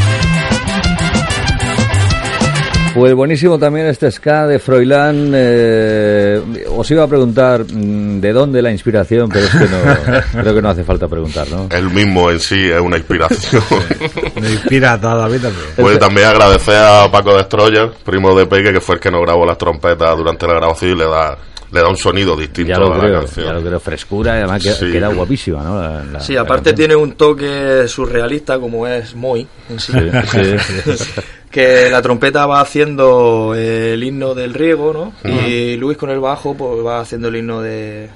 Pues 2.99 3.15
buenísimo 3.15 3.59
también 3.59 3.87
este 3.87 4.11
ska 4.11 4.47
de 4.47 4.59
Froilán. 4.59 5.31
eh, 5.35 6.41
os 6.77 6.91
iba 6.91 7.05
a 7.05 7.07
preguntar 7.07 7.65
mm, 7.65 8.21
de 8.21 8.33
dónde 8.33 8.61
la 8.61 8.71
inspiración, 8.73 9.29
pero 9.29 9.45
es 9.47 9.51
que 9.53 9.59
no, 9.59 10.33
creo 10.43 10.55
que 10.55 10.63
no 10.63 10.69
hace 10.71 10.83
falta 10.85 11.07
preguntar, 11.07 11.47
¿no? 11.51 11.69
El 11.71 11.91
mismo 11.91 12.31
en 12.31 12.41
sí 12.41 12.69
es 12.71 12.81
una 12.81 12.97
inspiración. 12.97 13.63
Me 14.41 14.51
inspira 14.51 15.01
toda 15.01 15.15
la 15.15 15.29
vida 15.29 15.49
también. 15.49 15.67
Pues 15.77 15.99
también 15.99 16.27
agradecer 16.29 16.77
a 16.77 17.11
Paco 17.11 17.37
Destroyer, 17.37 17.91
primo 18.05 18.37
de 18.37 18.47
Peque, 18.47 18.73
que 18.73 18.81
fue 18.81 18.97
el 18.97 19.01
que 19.01 19.11
nos 19.11 19.21
grabó 19.23 19.47
las 19.47 19.59
trompetas 19.59 20.17
durante 20.17 20.47
la 20.47 20.55
grabación 20.55 20.93
y 20.93 20.95
le 20.97 21.05
da, 21.05 21.39
le 21.71 21.81
da 21.81 21.89
un 21.89 21.97
sonido 21.97 22.37
distinto 22.37 22.73
Ya 22.73 22.79
lo 22.79 22.93
a 22.93 22.97
la 22.97 23.01
creo, 23.01 23.21
canción. 23.21 23.47
ya 23.47 23.53
lo 23.53 23.63
creo. 23.63 23.81
Frescura 23.81 24.33
y 24.35 24.39
además 24.39 24.63
que, 24.63 24.73
Sí. 24.73 24.91
queda 24.91 25.09
guapísima, 25.09 25.63
¿no? 25.63 25.81
La- 25.81 26.05
la- 26.05 26.21
Sí, 26.21 26.37
aparte 26.37 26.73
tiene 26.73 26.97
un 26.97 27.13
toque 27.13 27.87
surrealista 27.87 28.59
como 28.59 28.87
es 28.87 29.15
Moy 29.15 29.47
en 29.71 29.79
sí. 29.79 29.93
Sí, 30.33 30.59
sí. 30.97 31.05
que 31.51 31.89
la 31.91 32.03
trompeta 32.03 32.47
va 32.47 32.61
haciendo 32.61 33.55
el 33.55 34.03
himno 34.03 34.35
del 34.35 34.55
riego, 34.55 34.93
¿no? 34.93 35.31
Y 35.31 35.77
Luis 35.77 35.97
con 35.97 36.11
el 36.11 36.21
bajo 36.21 36.55
pues 36.57 36.85
va 36.85 37.01
haciendo 37.01 37.29
el 37.29 37.37
himno 37.37 37.61
de, 37.63 38.09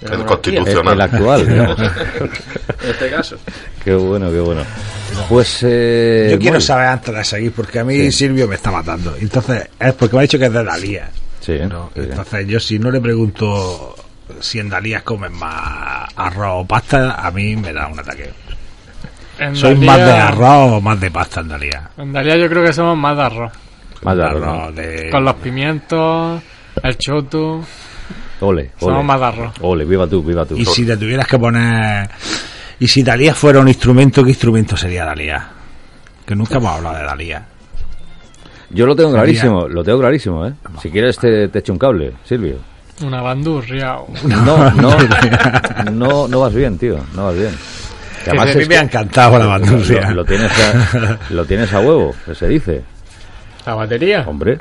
de 0.00 0.08
la 0.08 0.14
El 0.16 0.24
constitucional. 0.24 0.94
El 0.94 1.00
actual, 1.00 1.48
digamos. 1.48 1.78
en 2.84 2.90
este 2.90 3.10
caso. 3.10 3.36
Qué 3.82 3.94
bueno, 3.94 4.30
qué 4.30 4.40
bueno. 4.40 4.62
Pues 5.28 5.60
eh, 5.62 6.28
Yo 6.32 6.38
quiero 6.38 6.60
saber 6.60 6.86
antes 6.88 7.14
de 7.14 7.24
seguir, 7.24 7.52
porque 7.52 7.78
a 7.78 7.84
mí 7.84 7.96
Sí. 7.96 8.12
Silvio 8.12 8.46
me 8.46 8.56
está 8.56 8.70
matando. 8.70 9.14
Entonces, 9.18 9.68
es 9.78 9.92
porque 9.94 10.14
me 10.16 10.20
ha 10.20 10.22
dicho 10.22 10.38
que 10.38 10.46
es 10.46 10.52
de. 10.52 11.02
Sí, 11.40 11.58
¿no? 11.68 11.90
sí, 11.94 12.02
sí. 12.02 12.08
Entonces, 12.10 12.46
yo 12.46 12.60
si 12.60 12.78
no 12.78 12.90
le 12.90 13.00
pregunto 13.00 13.94
si 14.40 14.58
en 14.58 14.68
Dalías 14.68 15.02
comen 15.02 15.32
más 15.32 16.08
arroz 16.16 16.64
o 16.64 16.66
pasta, 16.66 17.14
a 17.14 17.30
mí 17.30 17.56
me 17.56 17.72
da 17.72 17.86
un 17.88 17.98
ataque. 17.98 18.30
¿Soy 19.54 19.74
Dalía- 19.74 19.86
más 19.86 19.98
de 19.98 20.12
arroz 20.12 20.72
o 20.72 20.80
más 20.80 21.00
de 21.00 21.10
pasta 21.10 21.40
en 21.40 21.48
Dalías? 21.48 21.82
En 21.98 22.12
Dalía 22.12 22.36
yo 22.36 22.48
creo 22.48 22.64
que 22.64 22.72
somos 22.72 22.96
más 22.96 23.16
de 23.16 23.22
arroz. 23.22 23.52
Más 24.02 24.16
de 24.16 24.24
arroz, 24.24 24.40
¿no? 24.40 24.50
arroz, 24.62 24.74
de- 24.76 25.08
Con 25.10 25.24
los 25.24 25.34
pimientos, 25.36 26.42
el 26.82 26.98
choto. 26.98 27.64
Ole, 28.40 28.62
ole. 28.62 28.72
Somos 28.78 29.04
más 29.04 29.18
de 29.20 29.26
arroz. 29.26 29.54
Ole, 29.60 29.84
viva 29.84 30.06
tú, 30.06 30.22
viva 30.22 30.44
tú. 30.44 30.56
Y 30.56 30.64
si 30.64 30.84
te 30.86 30.96
tuvieras 30.96 31.26
que 31.26 31.38
poner... 31.38 32.08
Y 32.78 32.86
si 32.88 33.02
Dalías 33.02 33.36
fuera 33.36 33.60
un 33.60 33.68
instrumento, 33.68 34.22
¿qué 34.22 34.30
instrumento 34.30 34.76
sería 34.76 35.04
Dalías? 35.06 35.42
Que 36.26 36.34
nunca 36.36 36.56
hemos 36.56 36.72
hablado 36.76 36.96
de 36.98 37.02
Dalías. 37.04 37.42
Yo 38.70 38.84
lo 38.86 38.94
tengo 38.96 39.12
clarísimo, 39.12 39.68
lo 39.68 39.82
tengo 39.84 40.00
clarísimo, 40.00 40.46
¿eh? 40.46 40.52
Si 40.82 40.90
quieres 40.90 41.16
te, 41.18 41.48
te 41.48 41.60
echo 41.60 41.72
un 41.72 41.78
cable, 41.78 42.12
Silvio. 42.24 42.56
Una 43.02 43.22
bandurria. 43.22 43.96
No, 44.24 44.70
no, 44.72 44.96
no, 45.92 46.28
no 46.28 46.40
vas 46.40 46.54
bien, 46.54 46.76
tío, 46.76 46.98
no 47.14 47.26
vas 47.26 47.34
bien. 47.36 47.54
Que 48.32 48.38
además 48.38 48.52
se 48.52 48.62
es 48.62 48.68
me 48.68 48.76
ha 48.76 48.82
encantado 48.82 49.38
la 49.38 49.46
bandurria. 49.46 50.08
Lo, 50.10 50.16
lo 50.16 50.24
tienes 50.24 50.52
a, 50.52 51.18
lo 51.30 51.44
tienes 51.44 51.72
a 51.72 51.80
huevo, 51.80 52.14
que 52.24 52.34
se 52.34 52.48
dice. 52.48 52.82
La 53.64 53.74
batería. 53.74 54.24
Hombre, 54.26 54.58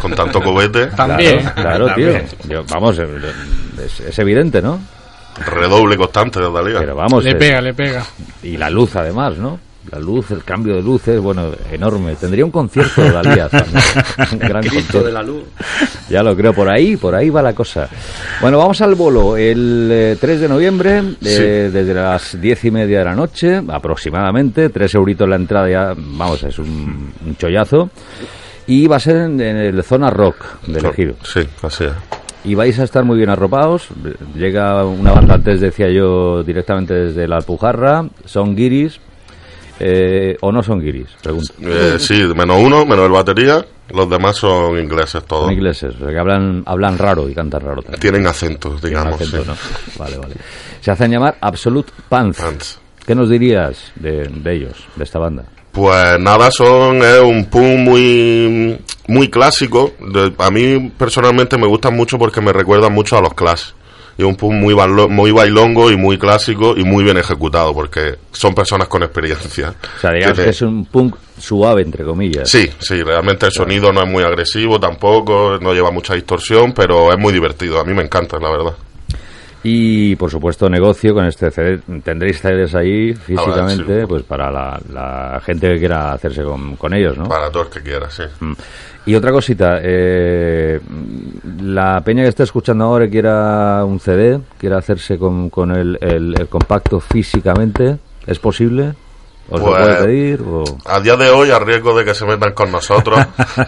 Con 0.00 0.12
tanto 0.14 0.42
cobete, 0.42 0.86
También. 0.88 1.38
claro, 1.54 1.86
claro, 1.86 1.94
tío. 1.94 2.12
Yo- 2.48 2.64
vamos, 2.64 2.98
es, 2.98 4.00
es 4.00 4.18
evidente, 4.18 4.60
¿no? 4.60 4.80
redoble 5.46 5.96
constante 5.96 6.40
de 6.40 6.52
Dalí. 6.52 6.72
Pero 6.78 6.94
vamos, 6.94 7.24
Le 7.24 7.30
eh, 7.30 7.34
pega, 7.36 7.60
le 7.62 7.72
pega. 7.72 8.04
y 8.42 8.58
la 8.58 8.68
luz 8.68 8.94
además, 8.96 9.36
¿no? 9.38 9.58
La 9.90 9.98
luz, 9.98 10.30
el 10.30 10.44
cambio 10.44 10.76
de 10.76 10.82
luces, 10.82 11.20
bueno, 11.20 11.50
enorme. 11.70 12.14
Tendría 12.14 12.44
un 12.44 12.50
concierto 12.52 13.02
de 13.02 13.10
Dalías. 13.10 13.50
Un 14.32 14.38
gran 14.38 14.62
concierto. 14.62 15.02
de 15.02 15.12
la 15.12 15.22
luz. 15.22 15.42
Ya 16.08 16.22
lo 16.22 16.36
creo, 16.36 16.54
por 16.54 16.70
ahí, 16.70 16.96
por 16.96 17.14
ahí 17.14 17.30
va 17.30 17.42
la 17.42 17.52
cosa. 17.52 17.88
Bueno, 18.40 18.58
vamos 18.58 18.80
al 18.80 18.94
bolo. 18.94 19.36
El 19.36 19.88
eh, 19.90 20.16
3 20.20 20.40
de 20.40 20.48
noviembre, 20.48 21.02
eh, 21.24 21.70
desde 21.72 21.94
las 21.94 22.40
diez 22.40 22.64
y 22.64 22.70
media 22.70 23.00
de 23.00 23.04
la 23.04 23.14
noche, 23.14 23.60
aproximadamente, 23.68 24.68
tres 24.68 24.94
euritos 24.94 25.28
la 25.28 25.36
entrada 25.36 25.68
ya, 25.68 25.94
vamos, 25.96 26.42
es 26.44 26.58
un, 26.58 27.12
un 27.26 27.36
chollazo. 27.36 27.90
Y 28.68 28.86
va 28.86 28.96
a 28.96 29.00
ser 29.00 29.16
en, 29.16 29.40
en 29.40 29.56
el 29.56 29.82
zona 29.82 30.10
rock 30.10 30.36
del 30.68 30.86
Ejido. 30.86 31.14
Sí, 31.24 31.40
así 31.62 31.84
es. 31.84 31.92
Y 32.44 32.54
vais 32.54 32.78
a 32.78 32.84
estar 32.84 33.04
muy 33.04 33.16
bien 33.16 33.30
arropados. 33.30 33.88
Llega 34.34 34.84
una 34.84 35.12
banda, 35.12 35.34
antes 35.34 35.60
decía 35.60 35.88
yo, 35.90 36.42
directamente 36.42 36.94
desde 36.94 37.28
la 37.28 37.36
Alpujarra. 37.36 38.06
Son 38.24 38.56
guiris. 38.56 39.00
Eh, 39.80 40.36
¿O 40.40 40.52
no 40.52 40.62
son 40.62 40.80
guiris? 40.80 41.08
Pregunto. 41.22 41.52
Eh, 41.60 41.96
sí, 41.98 42.14
menos 42.34 42.58
uno, 42.60 42.84
menos 42.86 43.06
el 43.06 43.12
batería. 43.12 43.64
Los 43.90 44.08
demás 44.08 44.36
son 44.36 44.78
ingleses 44.78 45.22
todos. 45.24 45.44
Son 45.46 45.52
ingleses, 45.52 45.94
o 45.96 45.98
sea 45.98 46.08
que 46.08 46.18
hablan, 46.18 46.62
hablan 46.66 46.96
raro 46.96 47.28
y 47.28 47.34
cantan 47.34 47.60
raro 47.60 47.82
también. 47.82 48.00
Tienen 48.00 48.26
acentos, 48.26 48.80
Tienen 48.80 49.00
digamos. 49.00 49.20
acento, 49.20 49.42
sí. 49.42 49.48
¿no? 49.48 49.98
Vale, 50.04 50.16
vale. 50.18 50.34
Se 50.80 50.90
hacen 50.90 51.10
llamar 51.10 51.36
Absolute 51.40 51.92
Pants. 52.08 52.38
Pants. 52.40 52.80
¿Qué 53.06 53.14
nos 53.14 53.28
dirías 53.28 53.92
de, 53.96 54.28
de 54.28 54.54
ellos, 54.54 54.84
de 54.96 55.04
esta 55.04 55.18
banda? 55.18 55.44
Pues 55.72 56.18
nada, 56.20 56.50
son 56.50 56.98
es 57.02 57.20
un 57.20 57.46
punk 57.46 57.78
muy 57.78 58.78
muy 59.08 59.28
clásico. 59.28 59.92
De- 60.12 60.32
a 60.38 60.50
mí 60.50 60.90
personalmente 60.96 61.58
me 61.58 61.66
gustan 61.66 61.96
mucho 61.96 62.18
porque 62.18 62.40
me 62.40 62.52
recuerdan 62.52 62.92
mucho 62.92 63.16
a 63.16 63.20
los 63.20 63.34
Clash. 63.34 63.70
Y 64.18 64.22
es 64.22 64.28
un 64.28 64.36
punk 64.36 64.52
muy 64.54 64.74
bailo- 64.74 65.08
muy 65.08 65.30
bailongo 65.30 65.90
y 65.90 65.96
muy 65.96 66.18
clásico 66.18 66.74
y 66.76 66.84
muy 66.84 67.02
bien 67.04 67.16
ejecutado 67.16 67.72
porque 67.72 68.16
son 68.30 68.54
personas 68.54 68.88
con 68.88 69.02
experiencia. 69.02 69.74
O 69.96 70.00
sea, 70.00 70.10
digamos 70.12 70.38
Que 70.38 70.50
es 70.50 70.62
un 70.62 70.84
punk 70.84 71.16
suave, 71.38 71.82
entre 71.82 72.04
comillas. 72.04 72.48
Sí, 72.50 72.68
sí, 72.78 73.02
realmente 73.02 73.46
el 73.46 73.52
sonido 73.52 73.92
no 73.92 74.02
es 74.02 74.08
muy 74.10 74.22
agresivo 74.22 74.78
tampoco, 74.78 75.58
no 75.60 75.72
lleva 75.72 75.90
mucha 75.90 76.14
distorsión, 76.14 76.72
pero 76.74 77.10
es 77.10 77.18
muy 77.18 77.32
divertido. 77.32 77.80
A 77.80 77.84
mí 77.84 77.94
me 77.94 78.02
encanta, 78.02 78.38
la 78.38 78.50
verdad. 78.50 78.74
Y 79.64 80.16
por 80.16 80.28
supuesto 80.28 80.68
negocio 80.68 81.14
con 81.14 81.24
este 81.24 81.48
CD. 81.52 81.78
Tendréis 82.02 82.40
CDs 82.40 82.74
ahí 82.74 83.14
físicamente, 83.14 84.00
sí. 84.00 84.06
pues 84.08 84.24
para 84.24 84.50
la, 84.50 84.80
la 84.92 85.40
gente 85.46 85.68
que 85.72 85.78
quiera 85.78 86.12
hacerse 86.12 86.42
con, 86.42 86.74
con 86.74 86.92
ellos, 86.92 87.16
¿no? 87.16 87.28
Para 87.28 87.48
todo 87.48 87.62
el 87.64 87.68
que 87.70 87.80
quiera, 87.80 88.10
sí. 88.10 88.24
Mm. 88.40 88.52
Y 89.04 89.14
otra 89.16 89.32
cosita, 89.32 89.78
eh, 89.82 90.80
la 91.60 92.00
peña 92.04 92.22
que 92.22 92.28
está 92.28 92.44
escuchando 92.44 92.84
ahora 92.84 93.08
quiera 93.08 93.84
un 93.84 93.98
CD, 93.98 94.38
quiera 94.58 94.78
hacerse 94.78 95.18
con, 95.18 95.50
con 95.50 95.72
el, 95.72 95.98
el- 96.00 96.34
el 96.38 96.48
compacto 96.48 97.00
físicamente, 97.00 97.98
¿es 98.26 98.38
posible? 98.38 98.94
¿Os 99.50 99.60
lo 99.60 99.66
Pues, 99.66 99.82
puede 99.82 100.06
pedir? 100.06 100.42
O... 100.42 100.64
A 100.86 101.00
día 101.00 101.16
de 101.16 101.28
hoy, 101.30 101.50
a 101.50 101.58
riesgo 101.58 101.98
de 101.98 102.04
que 102.04 102.14
se 102.14 102.24
metan 102.24 102.52
con 102.52 102.70
nosotros, 102.70 103.18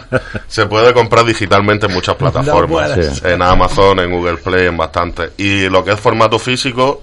se 0.47 0.65
puede 0.67 0.93
comprar 0.93 1.25
digitalmente 1.25 1.87
en 1.87 1.93
muchas 1.93 2.15
plataformas. 2.17 3.21
en 3.23 3.41
Amazon, 3.41 3.99
en 3.99 4.11
Google 4.11 4.37
Play, 4.37 4.67
en 4.67 4.77
bastantes. 4.77 5.31
Y 5.37 5.67
lo 5.69 5.83
que 5.83 5.91
es 5.91 5.99
formato 5.99 6.39
físico, 6.39 7.01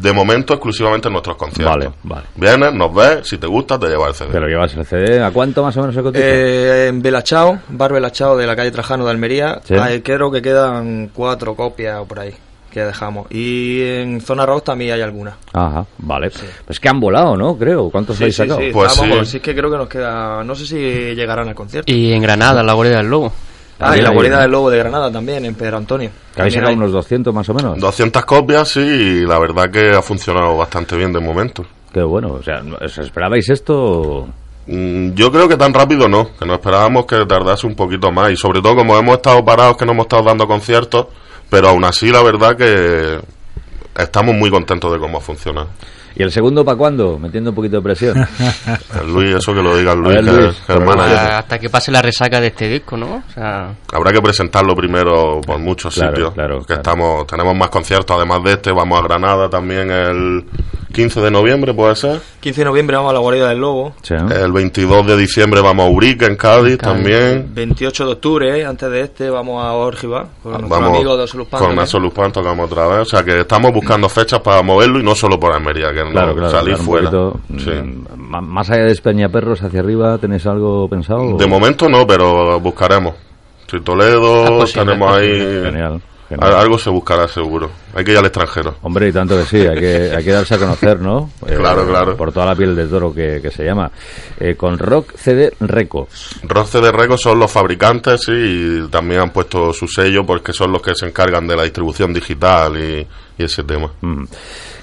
de 0.00 0.12
momento 0.12 0.54
exclusivamente 0.54 1.08
en 1.08 1.12
nuestros 1.12 1.36
conciertos. 1.36 1.76
Vale, 1.76 1.90
vale. 2.02 2.26
Vienes, 2.34 2.74
nos 2.74 2.92
ves, 2.94 3.26
si 3.28 3.38
te 3.38 3.46
gusta, 3.46 3.78
te 3.78 3.86
llevas 3.88 4.08
el 4.08 4.14
CD. 4.14 4.32
Te 4.32 4.40
lo 4.40 4.46
llevas 4.48 4.74
el 4.74 4.84
CD. 4.84 5.22
¿A 5.22 5.30
cuánto 5.30 5.62
más 5.62 5.76
o 5.76 5.80
menos 5.80 5.94
se 5.94 6.02
cotiza? 6.02 6.24
Eh, 6.24 6.88
en 6.88 7.00
Belachao, 7.02 7.60
bar 7.68 7.92
Belachao 7.92 8.36
de 8.36 8.46
la 8.46 8.56
calle 8.56 8.70
Trajano 8.70 9.04
de 9.04 9.10
Almería, 9.12 9.60
Sí. 9.64 9.74
creo 10.02 10.30
que 10.30 10.42
quedan 10.42 11.10
cuatro 11.14 11.54
copias 11.54 12.00
o 12.00 12.04
por 12.06 12.20
ahí 12.20 12.34
que 12.72 12.80
dejamos. 12.84 13.30
Y 13.30 13.82
en 13.82 14.20
Zona 14.20 14.44
Rock 14.44 14.64
también 14.64 14.94
hay 14.94 15.00
algunas. 15.00 15.36
Ajá, 15.52 15.86
vale. 15.98 16.32
Pues 16.66 16.80
que 16.80 16.88
han 16.88 16.98
volado, 16.98 17.36
¿no? 17.36 17.56
Creo. 17.56 17.88
¿Cuántos 17.88 18.16
habéis 18.20 18.34
sacado? 18.34 18.58
Pues 18.72 18.98
vamos, 18.98 19.18
sí. 19.20 19.30
si 19.32 19.36
es 19.36 19.42
que 19.44 19.54
creo 19.54 19.70
que 19.70 19.76
nos 19.76 19.88
queda, 19.88 20.42
no 20.42 20.56
sé 20.56 20.66
si 20.66 20.76
llegarán 21.14 21.46
al 21.48 21.54
concierto. 21.54 21.92
Y 21.92 22.12
en 22.12 22.20
Granada, 22.20 22.64
la 22.64 22.72
guardia 22.72 22.96
del 22.96 23.06
lobo. 23.06 23.32
Ah, 23.80 23.96
y 23.96 24.00
la 24.00 24.10
guarida 24.10 24.36
¿no? 24.36 24.42
del 24.42 24.50
Lobo 24.52 24.70
de 24.70 24.78
Granada 24.78 25.10
también, 25.10 25.44
en 25.44 25.54
Pedro 25.54 25.76
Antonio. 25.78 26.10
Que 26.34 26.40
habéis 26.42 26.54
También 26.54 26.74
sacado 26.74 26.76
unos 26.76 26.92
200 26.92 27.34
más 27.34 27.48
o 27.48 27.54
menos. 27.54 27.78
200 27.78 28.24
copias, 28.24 28.68
sí, 28.68 28.80
y 28.80 29.26
la 29.26 29.38
verdad 29.38 29.70
que 29.70 29.90
ha 29.90 30.02
funcionado 30.02 30.56
bastante 30.56 30.96
bien 30.96 31.12
de 31.12 31.20
momento. 31.20 31.64
Qué 31.92 32.02
bueno. 32.02 32.32
O 32.34 32.42
sea, 32.42 32.62
¿os 32.84 32.98
esperabais 32.98 33.48
esto? 33.50 34.26
Mm, 34.66 35.12
Yo 35.14 35.30
creo 35.30 35.48
que 35.48 35.56
tan 35.56 35.74
rápido 35.74 36.08
no, 36.08 36.30
que 36.38 36.46
nos 36.46 36.56
esperábamos 36.58 37.06
que 37.06 37.24
tardase 37.26 37.66
un 37.66 37.74
poquito 37.74 38.10
más 38.10 38.30
y 38.30 38.36
sobre 38.36 38.62
todo 38.62 38.76
como 38.76 38.96
hemos 38.96 39.16
estado 39.16 39.44
parados, 39.44 39.76
que 39.76 39.84
no 39.84 39.92
hemos 39.92 40.06
estado 40.06 40.22
dando 40.22 40.46
conciertos, 40.46 41.06
pero 41.50 41.68
aún 41.68 41.84
así 41.84 42.10
la 42.10 42.22
verdad 42.22 42.56
que 42.56 43.18
estamos 43.96 44.34
muy 44.34 44.50
contentos 44.50 44.92
de 44.92 44.98
cómo 44.98 45.20
funciona. 45.20 45.66
¿Y 46.16 46.22
el 46.22 46.30
segundo 46.30 46.64
para 46.64 46.76
cuándo? 46.78 47.18
Metiendo 47.18 47.50
un 47.50 47.56
poquito 47.56 47.76
de 47.76 47.82
presión. 47.82 48.16
El 49.00 49.12
Luis, 49.12 49.34
eso 49.36 49.52
que 49.52 49.62
lo 49.62 49.76
diga 49.76 49.92
el 49.92 49.98
Luis, 49.98 50.14
ver, 50.14 50.24
que 50.24 50.30
Luis, 50.32 50.56
manager. 50.86 51.16
Hasta, 51.18 51.38
hasta 51.38 51.58
que 51.58 51.68
pase 51.70 51.90
la 51.90 52.00
resaca 52.02 52.40
de 52.40 52.46
este 52.48 52.68
disco, 52.68 52.96
¿no? 52.96 53.16
O 53.16 53.32
sea, 53.34 53.74
Habrá 53.92 54.12
que 54.12 54.20
presentarlo 54.22 54.76
primero 54.76 55.40
por 55.40 55.58
muchos 55.58 55.94
Claro, 55.94 56.12
sitios. 56.14 56.34
claro, 56.34 56.58
que 56.60 56.66
claro. 56.66 56.80
estamos, 56.82 57.26
tenemos 57.26 57.56
más 57.56 57.68
conciertos 57.68 58.16
además 58.16 58.44
de 58.44 58.52
este, 58.52 58.70
vamos 58.72 58.98
a 59.00 59.02
Granada 59.02 59.50
también 59.50 59.90
el 59.90 60.44
15 60.94 61.20
de 61.20 61.30
noviembre, 61.30 61.74
puede 61.74 61.94
ser. 61.96 62.20
15 62.40 62.60
de 62.60 62.64
noviembre 62.64 62.96
vamos 62.96 63.10
a 63.10 63.14
la 63.14 63.18
guarida 63.20 63.48
del 63.50 63.58
Lobo. 63.58 63.94
Sí, 64.02 64.14
¿no? 64.14 64.30
El 64.30 64.52
22 64.52 65.06
de 65.06 65.16
diciembre 65.16 65.60
vamos 65.60 65.86
a 65.86 65.90
Urique 65.90 66.24
en 66.24 66.36
Cádiz, 66.36 66.78
también. 66.78 67.50
28 67.54 68.06
de 68.06 68.12
octubre, 68.12 68.58
eh, 68.60 68.64
antes 68.64 68.90
de 68.90 69.00
este, 69.02 69.28
vamos 69.28 69.62
a 69.62 69.72
Orgiva 69.72 70.26
con 70.42 70.52
nuestro 70.52 70.76
amigo 70.86 71.16
de 71.16 71.24
Osolus 71.24 71.48
Pan 71.48 71.58
con 71.58 71.68
también. 71.68 71.84
Asolus 71.84 72.14
tocamos 72.32 72.70
otra 72.70 72.86
vez. 72.86 72.98
O 73.00 73.04
sea 73.04 73.22
que 73.22 73.40
estamos 73.40 73.72
buscando 73.72 74.08
fechas 74.08 74.40
para 74.40 74.62
moverlo 74.62 75.00
y 75.00 75.02
no 75.02 75.14
solo 75.14 75.38
por 75.38 75.52
Almería, 75.52 75.88
que 75.92 76.02
Claro, 76.10 76.28
no 76.28 76.34
claro. 76.34 76.50
salir 76.50 76.74
un 76.76 76.80
fuera. 76.80 77.10
poquito, 77.10 77.40
Sí. 77.58 77.70
mm, 77.70 78.40
Más 78.42 78.70
allá 78.70 78.84
de 78.84 78.92
Espeñaperros 78.92 79.62
hacia 79.62 79.80
arriba, 79.80 80.16
¿tenéis 80.18 80.46
algo 80.46 80.88
pensado? 80.88 81.36
De 81.36 81.46
momento 81.46 81.88
no, 81.88 82.06
pero 82.06 82.58
buscaremos. 82.60 83.14
Si 83.70 83.80
Toledo, 83.80 84.44
Es 84.44 84.50
posible, 84.50 84.84
tenemos 84.84 85.16
ahí. 85.16 85.38
Genial. 85.64 86.00
Algo 86.40 86.78
se 86.78 86.90
buscará 86.90 87.28
seguro. 87.28 87.70
Hay 87.94 88.04
que 88.04 88.12
ir 88.12 88.18
al 88.18 88.24
extranjero. 88.24 88.76
Hombre, 88.82 89.08
y 89.08 89.12
tanto 89.12 89.36
que 89.38 89.44
sí, 89.44 89.58
hay 89.66 89.78
que, 89.78 90.12
hay 90.16 90.24
que 90.24 90.32
darse 90.32 90.54
a 90.54 90.58
conocer, 90.58 91.00
¿no? 91.00 91.30
Eh, 91.46 91.56
Claro, 91.56 91.86
claro. 91.86 92.16
Por 92.16 92.32
toda 92.32 92.46
la 92.46 92.54
piel 92.54 92.74
de 92.74 92.86
toro 92.86 93.12
que, 93.14 93.40
que 93.40 93.50
se 93.50 93.64
llama. 93.64 93.90
Eh, 94.38 94.54
con 94.56 94.78
Rock 94.78 95.14
CD 95.16 95.52
Records. 95.60 96.40
Roce 96.42 96.80
de 96.80 96.90
Records 96.92 97.22
son 97.22 97.38
los 97.38 97.50
fabricantes 97.50 98.22
sí, 98.24 98.32
y 98.32 98.88
también 98.88 99.20
han 99.22 99.30
puesto 99.30 99.72
su 99.72 99.86
sello 99.86 100.24
porque 100.26 100.52
son 100.52 100.72
los 100.72 100.82
que 100.82 100.94
se 100.94 101.06
encargan 101.06 101.46
de 101.46 101.56
la 101.56 101.62
distribución 101.62 102.12
digital 102.12 102.76
y, 102.76 103.06
y 103.38 103.44
ese 103.44 103.62
tema. 103.64 103.90
Mm. 104.00 104.24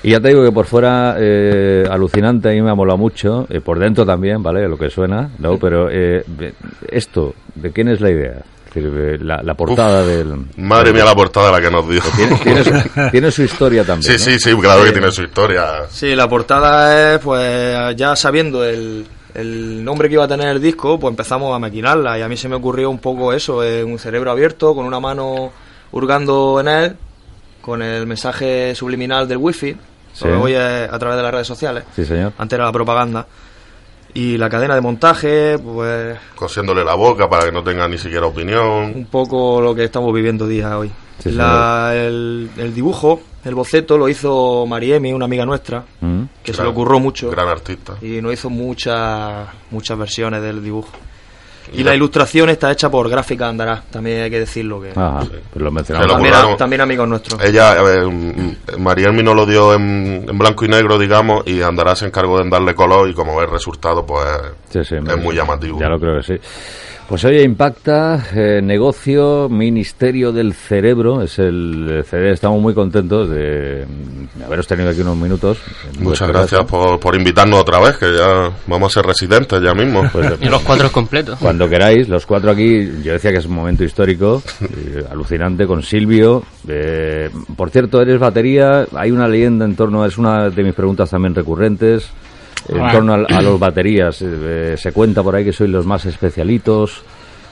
Y 0.04 0.12
ya 0.12 0.20
te 0.20 0.30
digo 0.30 0.44
que 0.44 0.52
por 0.52 0.66
fuera, 0.66 1.16
eh, 1.20 1.84
alucinante, 1.90 2.50
a 2.50 2.54
mí 2.54 2.62
me 2.62 2.72
ha 2.72 2.76
molado 2.76 2.98
mucho. 2.98 3.48
por 3.64 3.78
dentro 3.78 4.06
también, 4.06 4.42
¿vale? 4.42 4.68
Lo 4.68 4.78
que 4.78 4.90
suena, 4.90 5.30
¿no? 5.38 5.58
Pero 5.58 5.90
eh, 5.92 6.24
esto, 6.90 7.36
¿de 7.54 7.72
quién 7.72 7.88
es 7.90 8.02
la 8.02 8.10
idea? 8.10 8.42
Es 8.74 8.84
decir, 8.84 9.22
la, 9.26 9.42
la 9.44 9.54
portada 9.54 10.04
del... 10.06 10.46
Madre 10.58 10.94
mía 10.94 11.04
la 11.04 11.14
portada 11.14 11.52
la 11.52 11.60
que 11.60 11.70
nos 11.70 11.88
dio. 11.90 12.02
Tiene, 12.16 12.36
tiene 12.38 12.64
su, 12.64 12.72
tiene 13.12 13.32
su 13.32 13.44
historia 13.44 13.84
también, 13.84 14.18
Sí, 14.18 14.32
¿no? 14.32 14.40
sí, 14.40 14.40
sí, 14.40 14.56
claro 14.62 14.84
que 14.84 14.92
tiene 14.92 15.12
su 15.12 15.24
historia. 15.24 15.84
Sí, 15.90 16.16
la 16.16 16.30
portada 16.30 17.16
es, 17.16 17.20
pues, 17.20 17.96
ya 17.98 18.16
sabiendo 18.16 18.64
el, 18.64 19.06
el 19.34 19.84
nombre 19.84 20.08
que 20.08 20.14
iba 20.14 20.24
a 20.24 20.28
tener 20.28 20.48
el 20.48 20.62
disco, 20.62 20.98
pues 21.00 21.12
empezamos 21.12 21.54
a 21.56 21.60
maquinarla. 21.60 22.18
Y 22.18 22.22
a 22.22 22.30
mí 22.30 22.38
se 22.38 22.48
me 22.48 22.56
ocurrió 22.56 22.90
un 22.90 23.00
poco 23.00 23.34
eso, 23.34 23.62
eh, 23.64 23.84
un 23.84 24.00
cerebro 24.00 24.32
abierto, 24.32 24.74
con 24.74 24.86
una 24.86 25.00
mano 25.02 25.52
hurgando 25.92 26.60
en 26.62 26.68
él, 26.70 26.96
con 27.62 27.82
el 27.82 28.08
mensaje 28.08 28.74
subliminal 28.74 29.28
del 29.28 29.38
wifi. 29.38 29.76
Sí. 30.14 30.28
Lo 30.28 30.40
voy 30.40 30.56
a, 30.56 30.86
a 30.86 30.98
través 31.00 31.18
de 31.18 31.24
las 31.24 31.32
redes 31.34 31.48
sociales. 31.48 31.84
Sí, 31.96 32.06
señor. 32.06 32.32
Antes 32.38 32.56
era 32.58 32.66
la 32.66 32.72
propaganda. 32.72 33.28
Y 34.14 34.38
la 34.38 34.50
cadena 34.50 34.76
de 34.76 34.82
montaje, 34.82 35.58
pues, 35.60 36.18
Cosiéndole 36.36 36.84
la 36.84 36.96
boca 36.96 37.30
para 37.30 37.46
que 37.46 37.52
no 37.52 37.64
tenga 37.64 37.88
ni 37.88 37.98
siquiera 37.98 38.26
opinión. 38.26 38.92
un 38.96 39.06
poco 39.10 39.62
lo 39.62 39.74
que 39.74 39.84
estamos 39.86 40.14
viviendo 40.14 40.48
día 40.48 40.78
hoy. 40.78 40.92
Sí, 41.20 41.32
La- 41.32 41.92
el, 41.96 42.50
el 42.58 42.74
dibujo, 42.74 43.22
el 43.46 43.54
boceto, 43.56 43.98
lo 43.98 44.10
hizo 44.10 44.66
Mariemi, 44.68 45.14
una 45.14 45.26
amiga 45.26 45.46
nuestra, 45.46 45.84
Mm. 46.02 46.24
que 46.44 46.52
se 46.52 46.58
Gran- 46.58 46.66
le 46.68 46.72
ocurrió 46.72 47.00
mucho. 47.00 47.30
Gran 47.30 47.48
artista. 47.48 47.94
y 48.02 48.22
nos 48.22 48.34
hizo 48.34 48.50
muchas 48.50 49.48
muchas 49.70 49.98
versiones 49.98 50.42
del 50.42 50.64
dibujo. 50.64 50.90
Y 51.74 51.84
la 51.84 51.96
ilustración 51.96 52.50
está 52.50 52.72
hecha 52.72 52.90
por 52.90 53.10
Gráfica 53.10 53.48
Andará, 53.48 53.82
también 53.90 54.24
hay 54.24 54.30
que 54.30 54.40
decirlo 54.40 54.82
que 54.82 54.92
Ajá, 54.92 55.20
pues 55.20 55.64
lo 55.64 55.72
mencionamos. 55.72 56.22
lo 56.22 56.56
también, 56.58 56.82
amigos 56.82 57.08
nuestros. 57.08 57.42
Ella, 57.44 57.76
eh, 57.78 58.06
mm, 58.06 58.82
Marielmi 58.82 59.24
nos 59.24 59.36
lo 59.36 59.46
dio 59.46 59.74
en, 59.74 60.26
en 60.28 60.38
blanco 60.38 60.66
y 60.66 60.68
negro, 60.68 60.98
digamos, 61.00 61.44
y 61.46 61.62
Andará 61.62 61.96
se 61.96 62.06
encargó 62.08 62.42
de 62.42 62.50
darle 62.50 62.76
color 62.76 63.10
y 63.10 63.14
como 63.14 63.36
ves 63.38 63.46
el 63.48 63.52
resultado, 63.52 64.06
pues 64.06 64.28
Sí, 64.70 64.84
sí, 64.84 64.96
es 64.96 65.18
muy 65.18 65.36
llamativo. 65.36 65.80
Ya 65.80 65.88
lo 65.88 66.00
creo 66.00 66.18
que 66.18 66.24
sí. 66.24 66.40
Pues 67.12 67.26
oye, 67.26 67.44
Impacta, 67.44 68.24
eh, 68.34 68.62
negocio, 68.64 69.50
Ministerio 69.50 70.32
del 70.32 70.54
Cerebro, 70.54 71.22
es 71.22 71.40
el 71.40 71.86
eh, 72.00 72.04
CD. 72.04 72.32
Estamos 72.32 72.62
muy 72.62 72.74
contentos 72.74 73.30
de, 73.30 73.86
mm, 73.86 74.44
haberos 74.46 74.66
tenido 74.66 74.92
aquí 74.92 75.02
unos 75.02 75.18
minutos. 75.18 75.58
Muchas 76.00 76.30
gracias 76.30 76.64
por, 76.64 77.02
por 77.02 77.14
invitarnos 77.14 77.60
otra 77.60 77.82
vez, 77.82 77.98
que 77.98 78.16
ya 78.16 78.50
vamos 78.66 78.94
a 78.96 79.02
ser 79.02 79.06
residentes 79.06 79.62
ya 79.62 79.74
mismo. 79.74 80.04
Pues, 80.14 80.40
y 80.42 80.46
los 80.46 80.62
cuatro 80.62 80.90
completos. 80.90 81.38
Cuando 81.40 81.68
queráis, 81.68 82.08
los 82.08 82.26
cuatro 82.26 82.52
aquí, 82.52 82.90
yo 83.04 83.12
decía 83.12 83.32
que 83.32 83.40
es 83.40 83.46
un 83.46 83.56
momento 83.56 83.84
histórico, 83.84 84.42
eh, 84.62 85.04
alucinante, 85.12 85.68
con 85.68 85.84
Silvio. 85.84 86.44
Eh, 86.66 87.30
por 87.58 87.72
cierto, 87.72 88.02
eres 88.02 88.20
batería, 88.20 88.86
hay 88.96 89.12
una 89.12 89.28
leyenda 89.28 89.66
en 89.66 89.76
torno, 89.76 90.06
es 90.06 90.18
una 90.18 90.50
de 90.50 90.64
mis 90.64 90.74
preguntas 90.74 91.10
también 91.10 91.36
recurrentes, 91.36 92.10
en 92.70 92.78
Bueno. 92.78 92.92
torno 92.94 93.14
a, 93.14 93.38
a 93.38 93.42
los 93.42 93.60
baterías. 93.60 94.22
Eh, 94.22 94.76
se 94.78 94.92
cuenta 94.92 95.22
por 95.24 95.36
ahí 95.36 95.44
que 95.46 95.54
sois 95.54 95.70
los 95.70 95.86
más 95.86 96.06
especialitos 96.06 97.04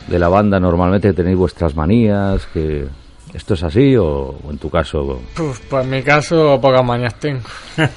de 0.08 0.17
la 0.19 0.28
banda, 0.30 0.60
normalmente 0.60 1.13
tenéis 1.13 1.38
vuestras 1.38 1.76
manías, 1.76 2.45
que... 2.54 2.88
¿Esto 3.32 3.54
es 3.54 3.62
así 3.62 3.95
o, 3.95 4.06
o 4.43 4.50
en 4.50 4.58
tu 4.58 4.72
caso 4.72 5.22
Uf, 5.39 5.60
pues 5.69 5.84
en 5.84 5.91
mi 5.91 6.02
caso, 6.02 6.60
pocas 6.60 6.84
mañas 6.84 7.13
tengo. 7.19 7.41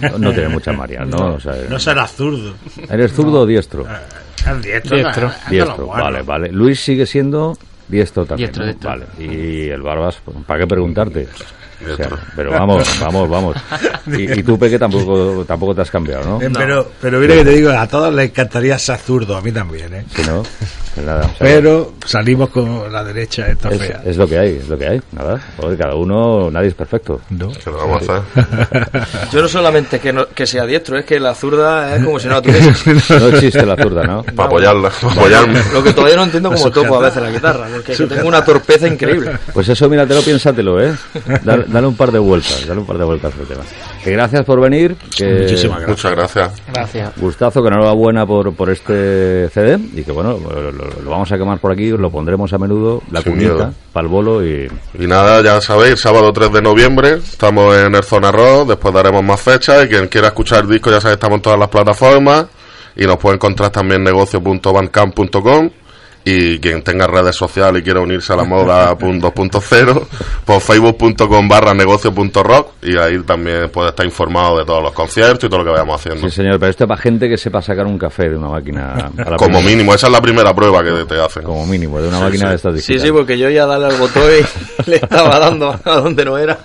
no, 0.01 0.19
no 0.19 0.31
tienes 0.31 0.51
muchas 0.53 0.77
manías, 0.77 1.07
no? 1.09 1.37
O 1.37 1.41
sea, 1.41 1.55
No 1.71 1.79
será 1.79 2.07
zurdo. 2.07 2.53
¿Eres 2.91 3.15
zurdo 3.15 3.41
o 3.41 3.47
diestro? 3.47 3.87
Es 4.47 4.63
diestro. 4.63 4.95
Diestro. 4.99 5.31
Diestro, 5.49 5.87
bueno. 5.87 6.05
vale, 6.05 6.21
vale. 6.23 6.53
Luis 6.53 6.81
sigue 6.85 7.07
siendo 7.07 7.57
diestro 7.89 8.27
también. 8.27 8.53
Diestro, 8.53 8.63
¿no? 8.65 8.67
diestro. 8.73 8.91
Vale. 8.91 9.07
Y 9.19 9.69
el 9.71 9.81
Barbas, 9.81 10.19
pues, 10.23 10.37
¿para 10.47 10.61
qué 10.61 10.67
preguntarte? 10.67 11.27
O 11.83 11.87
sea, 11.87 11.97
Diestro. 11.97 12.19
pero 12.37 12.51
vamos, 12.53 12.89
vamos, 13.01 13.29
vamos. 13.29 13.57
Y, 14.07 14.39
y 14.41 14.43
tú, 14.43 14.59
Peque, 14.59 14.79
tampoco, 14.79 15.45
tampoco 15.47 15.75
te 15.75 15.83
has 15.83 15.91
cambiado, 15.91 16.25
¿no? 16.25 16.43
Eh, 16.43 16.51
Pero, 16.53 16.91
pero 17.01 17.19
mira 17.19 17.35
que 17.35 17.45
te 17.45 17.51
digo, 17.51 17.71
a 17.71 17.87
todos 17.87 18.13
les 18.15 18.31
encantaría 18.31 18.79
ser 18.79 18.99
zurdo, 18.99 19.37
a 19.37 19.41
mí 19.43 19.53
también, 19.53 19.93
¿eh? 19.95 20.05
Si 20.15 20.23
no, 20.23 20.43
pues 20.95 21.07
nada. 21.07 21.21
o 21.25 21.29
sea, 21.29 21.37
Pero 21.39 21.95
salimos 22.05 22.51
con 22.51 22.93
la 22.93 23.03
derecha 23.05 23.47
esta 23.49 23.71
es, 23.71 23.79
fea. 23.79 24.03
es 24.05 24.17
lo 24.17 24.27
que 24.29 24.39
hay, 24.39 24.57
es 24.57 24.69
lo 24.69 24.77
que 24.79 24.87
hay. 24.89 25.01
Nada. 25.13 25.41
Joder, 25.57 25.79
cada 25.79 25.95
uno, 25.95 26.51
nadie 26.51 26.69
es 26.69 26.75
perfecto. 26.75 27.21
No. 27.31 27.49
¿Qué 27.49 27.71
le 27.71 27.77
vamos 27.77 28.09
a 28.09 28.17
hacer? 28.19 29.09
Yo 29.33 29.43
no 29.43 29.49
solamente 29.49 29.99
que, 30.01 30.13
no- 30.13 30.29
que 30.29 30.47
sea 30.47 30.67
diestro, 30.67 30.99
es 30.99 31.05
que 31.05 31.19
la 31.19 31.35
zurda 31.35 31.97
es 31.97 32.05
como 32.05 32.19
si 32.19 32.29
no 32.29 32.35
la 32.35 32.43
tuviese. 32.43 32.93
No 33.19 33.29
existe 33.29 33.65
la 33.67 33.77
zurda, 33.77 34.05
¿no? 34.05 34.23
Para 34.23 34.47
apoyarla, 34.49 34.91
para 35.01 35.13
apoyarme. 35.15 35.61
Lo 35.73 35.83
que 35.83 35.93
todavía 35.93 36.17
no 36.17 36.25
entiendo 36.25 36.51
cómo 36.51 36.63
Para 36.63 36.75
toco 36.75 36.97
a 36.97 37.01
veces 37.01 37.23
la 37.23 37.31
guitarra. 37.31 37.67
porque 37.73 37.95
tengo 37.97 38.29
una 38.29 38.45
torpeza 38.45 38.87
increíble. 38.89 39.33
Pues 39.53 39.69
eso, 39.69 39.89
míratelo, 39.89 40.23
piénsatelo, 40.23 40.83
¿eh? 40.83 40.93
Dale, 41.43 41.65
dale 41.73 41.87
un 41.87 41.97
par 41.97 42.13
de 42.13 42.19
vueltas, 42.19 42.67
dale 42.67 42.81
un 42.81 42.87
par 42.87 42.99
de 42.99 43.05
vueltas 43.05 43.33
al 43.39 43.47
tema. 43.47 43.63
Que 44.03 44.13
gracias 44.13 44.45
por 44.45 44.61
venir. 44.61 44.97
Que 45.17 45.41
Muchísimas 45.41 45.81
gracias. 45.81 45.89
Muchas 45.89 46.13
gracias. 46.13 46.63
Gracias. 46.73 47.13
Gustazo, 47.17 47.63
que 47.63 47.69
enhorabuena 47.69 48.27
por, 48.27 48.55
por 48.55 48.71
este 48.71 49.49
CD 49.49 49.79
y 49.95 50.03
que 50.03 50.13
bueno, 50.13 50.39
lo, 50.39 51.11
vamos 51.11 51.31
a 51.33 51.39
quemar 51.39 51.59
por 51.59 51.73
aquí, 51.73 51.91
os 51.93 52.01
lo 52.01 52.11
pondremos 52.11 52.53
a 52.53 52.59
menudo, 52.59 53.03
la 53.11 53.23
Sin 53.23 53.39
para 53.93 54.07
el 54.07 54.09
bolo 54.09 54.45
y 54.45 54.69
Y 54.99 55.07
nada, 55.07 55.43
ya 55.43 55.61
sabéis, 55.61 56.01
sábado 56.01 56.33
3 56.33 56.53
de 56.53 56.63
noviembre, 56.63 57.15
estamos 57.15 57.75
en 57.77 57.95
el 57.95 58.05
Zona 58.05 58.31
Rock, 58.31 58.69
después 58.69 58.95
daremos 58.95 59.23
más 59.23 59.41
fechas 59.41 59.85
y 59.85 59.89
quien 59.89 60.09
quiera 60.09 60.29
escuchar 60.29 60.65
el 60.65 60.71
disco 60.71 60.91
ya 60.91 61.01
sabéis, 61.01 61.17
estamos 61.17 61.37
en 61.37 61.43
todas 61.43 61.59
las 61.59 61.69
plataformas 61.69 62.47
y 62.97 63.07
nos 63.07 63.17
puede 63.17 63.37
encontrar 63.37 63.71
también 63.71 64.01
en 64.01 64.05
negocio.bandcamp.com 64.05 65.71
y 66.25 66.59
quien 66.61 66.83
tenga 66.83 67.07
redes 67.07 67.35
sociales 67.35 67.81
y 67.81 67.85
quiera 67.85 68.01
unirse 68.01 68.33
a 68.33 68.37
la 68.37 68.45
moda 68.45 68.93
pun- 68.99 69.21
2.0, 69.21 70.07
por 70.45 70.61
facebook.com 70.61 71.49
barra 71.49 71.75
negocio.rock 71.75 72.75
y 72.83 72.97
ahí 72.97 73.19
también 73.23 73.69
puede 73.71 73.89
estar 73.91 74.07
informado 74.07 74.59
de 74.59 74.65
todos 74.65 74.83
los 74.83 74.93
conciertos 74.93 75.45
y 75.45 75.49
todo 75.49 75.59
lo 75.59 75.65
que 75.65 75.71
vayamos 75.73 76.01
haciendo. 76.01 76.29
Sí, 76.29 76.35
señor, 76.37 76.59
pero 76.61 76.71
esto 76.71 76.85
es 76.85 76.89
para 76.89 77.01
gente 77.01 77.29
que 77.29 77.37
sepa 77.37 77.61
sacar 77.61 77.87
un 77.87 77.99
café 77.99 78.29
de 78.29 78.37
una 78.37 78.49
máquina. 78.51 78.93
a 78.93 79.31
la 79.31 79.37
Como 79.37 79.59
primera. 79.59 79.61
mínimo, 79.71 79.95
esa 79.95 80.07
es 80.07 80.13
la 80.13 80.21
primera 80.21 80.55
prueba 80.55 80.83
que 80.85 81.05
te 81.07 81.21
hacen. 81.21 81.43
Como 81.43 81.67
mínimo, 81.67 82.01
de 82.01 82.09
una 82.09 82.19
Sí, 82.19 82.23
máquina 82.25 82.45
sí. 82.45 82.49
de 82.51 82.55
estas 82.57 82.83
Sí, 82.85 82.99
sí, 82.99 83.11
porque 83.11 83.37
yo 83.39 83.51
ya 83.51 83.67
darle 83.67 83.87
al 83.87 83.97
botón 83.99 84.23
y 84.87 84.91
le 84.91 84.97
estaba 84.97 85.39
dando 85.41 85.79
a 85.85 85.91
donde 85.97 86.25
no 86.25 86.39
era. 86.39 86.59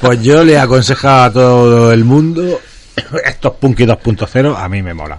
Pues 0.00 0.22
yo 0.22 0.44
le 0.44 0.58
aconsejo 0.58 1.08
a 1.08 1.32
todo 1.32 1.92
el 1.92 2.04
mundo 2.04 2.60
estos 3.24 3.52
Punky 3.54 3.84
2.0 3.86 4.54
a 4.56 4.68
mí 4.68 4.82
me 4.82 4.94
molan. 4.94 5.18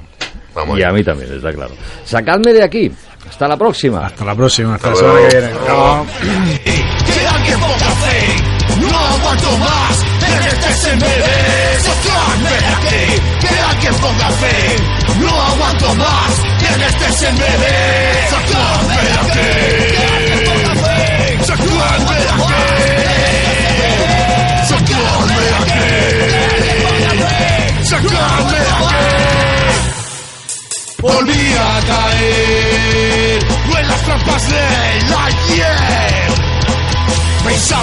Vamos 0.54 0.80
Y 0.80 0.84
a 0.84 0.92
mí 0.92 1.04
también, 1.04 1.34
está 1.34 1.52
claro. 1.52 1.74
Sacadme 2.06 2.54
de 2.54 2.64
aquí. 2.64 2.90
Hasta 3.36 3.50
la 3.50 3.58
próxima. 3.58 4.06
Hasta 4.06 4.24
la 4.24 4.34
próxima, 4.34 4.76
hasta 4.76 4.92
la 4.92 4.96
semana 4.96 5.20
que 5.20 5.42
luego. 5.42 5.50
viene. 5.50 5.66
Chao. 5.68 6.06
Que 7.06 7.28
alguien 7.28 7.60
ponga 7.60 7.92
fe, 8.00 8.18
no 8.80 8.98
aguanto 8.98 9.58
más 9.58 10.06
en 10.24 10.42
este 10.48 10.74
aquí, 12.78 13.22
que 13.82 13.92
ponga 14.00 14.30
fe, 14.30 14.78
no 15.20 15.42
aguanto 15.42 15.96
más 15.96 16.40
en 16.74 16.82
este 16.82 17.12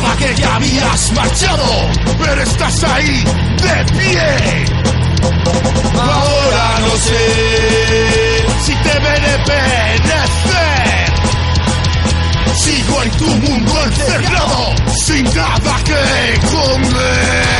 Pensaba 0.02 0.16
que 0.16 0.34
ya 0.34 0.56
habías 0.56 1.12
marchado, 1.12 1.90
pero 2.18 2.42
estás 2.42 2.82
ahí 2.82 3.24
de 3.62 3.84
pie. 3.92 4.64
Ahora 5.96 6.78
no 6.80 6.96
sé 6.96 8.44
si 8.64 8.74
te 8.74 8.98
veré 8.98 9.38
perecer. 9.46 11.12
Sigo 12.56 13.02
en 13.02 13.10
tu 13.12 13.26
mundo 13.26 13.84
encerrado, 13.84 14.74
sin 15.04 15.24
nada 15.24 15.76
que 15.84 16.40
comer. 16.48 17.52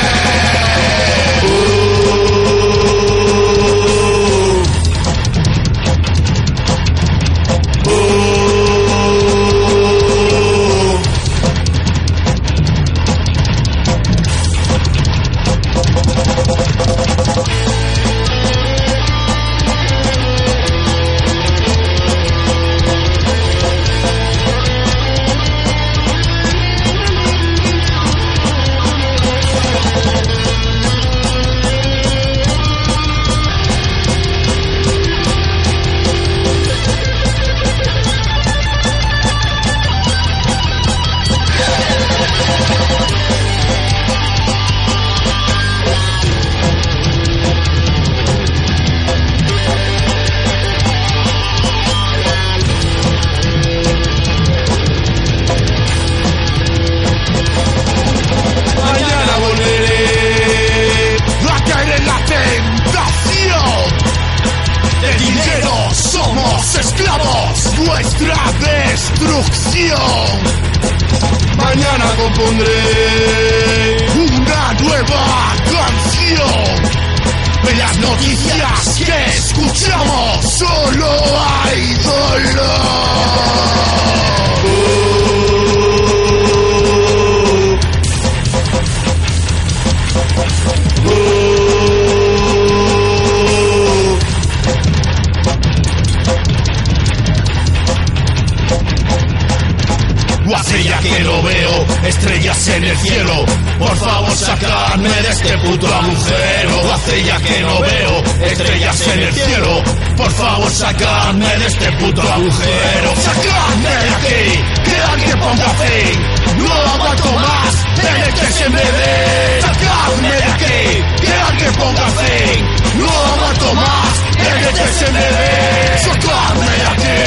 estrellas 102.62 102.68
en 102.68 102.84
el 102.84 102.96
cielo. 102.98 103.44
Por 103.78 103.96
favor, 103.96 104.36
sacadme 104.36 105.08
de 105.08 105.28
este 105.30 105.58
puto 105.58 105.86
agujero. 105.86 106.92
Hace 106.94 107.24
ya 107.24 107.40
que 107.40 107.60
no 107.62 107.80
veo 107.80 108.22
estrellas 108.44 109.08
en 109.08 109.20
el 109.20 109.34
cielo. 109.34 109.82
Por 110.16 110.30
favor, 110.32 110.70
sacadme 110.70 111.58
de 111.58 111.66
este 111.66 111.92
puto 111.92 112.22
agujero. 112.22 113.16
Sacadme 113.16 113.90
de 113.90 114.08
aquí, 114.10 114.62
que 114.84 114.96
alguien 115.10 115.40
ponga 115.40 115.68
fin. 115.74 116.20
No 116.58 116.72
aguanto 116.72 117.32
más 117.32 117.84
en 117.98 118.22
este 118.22 118.52
sembreve. 118.52 119.60
Sacadme 119.60 120.28
de 120.28 120.44
aquí, 120.44 121.02
que 121.20 121.32
alguien 121.32 121.74
ponga 121.74 122.06
fin. 122.08 122.66
No 122.98 123.08
aguanto 123.08 123.74
más 123.74 124.22
en 124.38 124.64
este 124.68 124.92
sembreve. 125.04 125.98
Sacadme 125.98 126.66
de 126.66 126.86
aquí. 126.92 127.18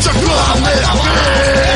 Sacadme 0.00 0.70
de 0.70 0.84
aquí. 0.84 1.71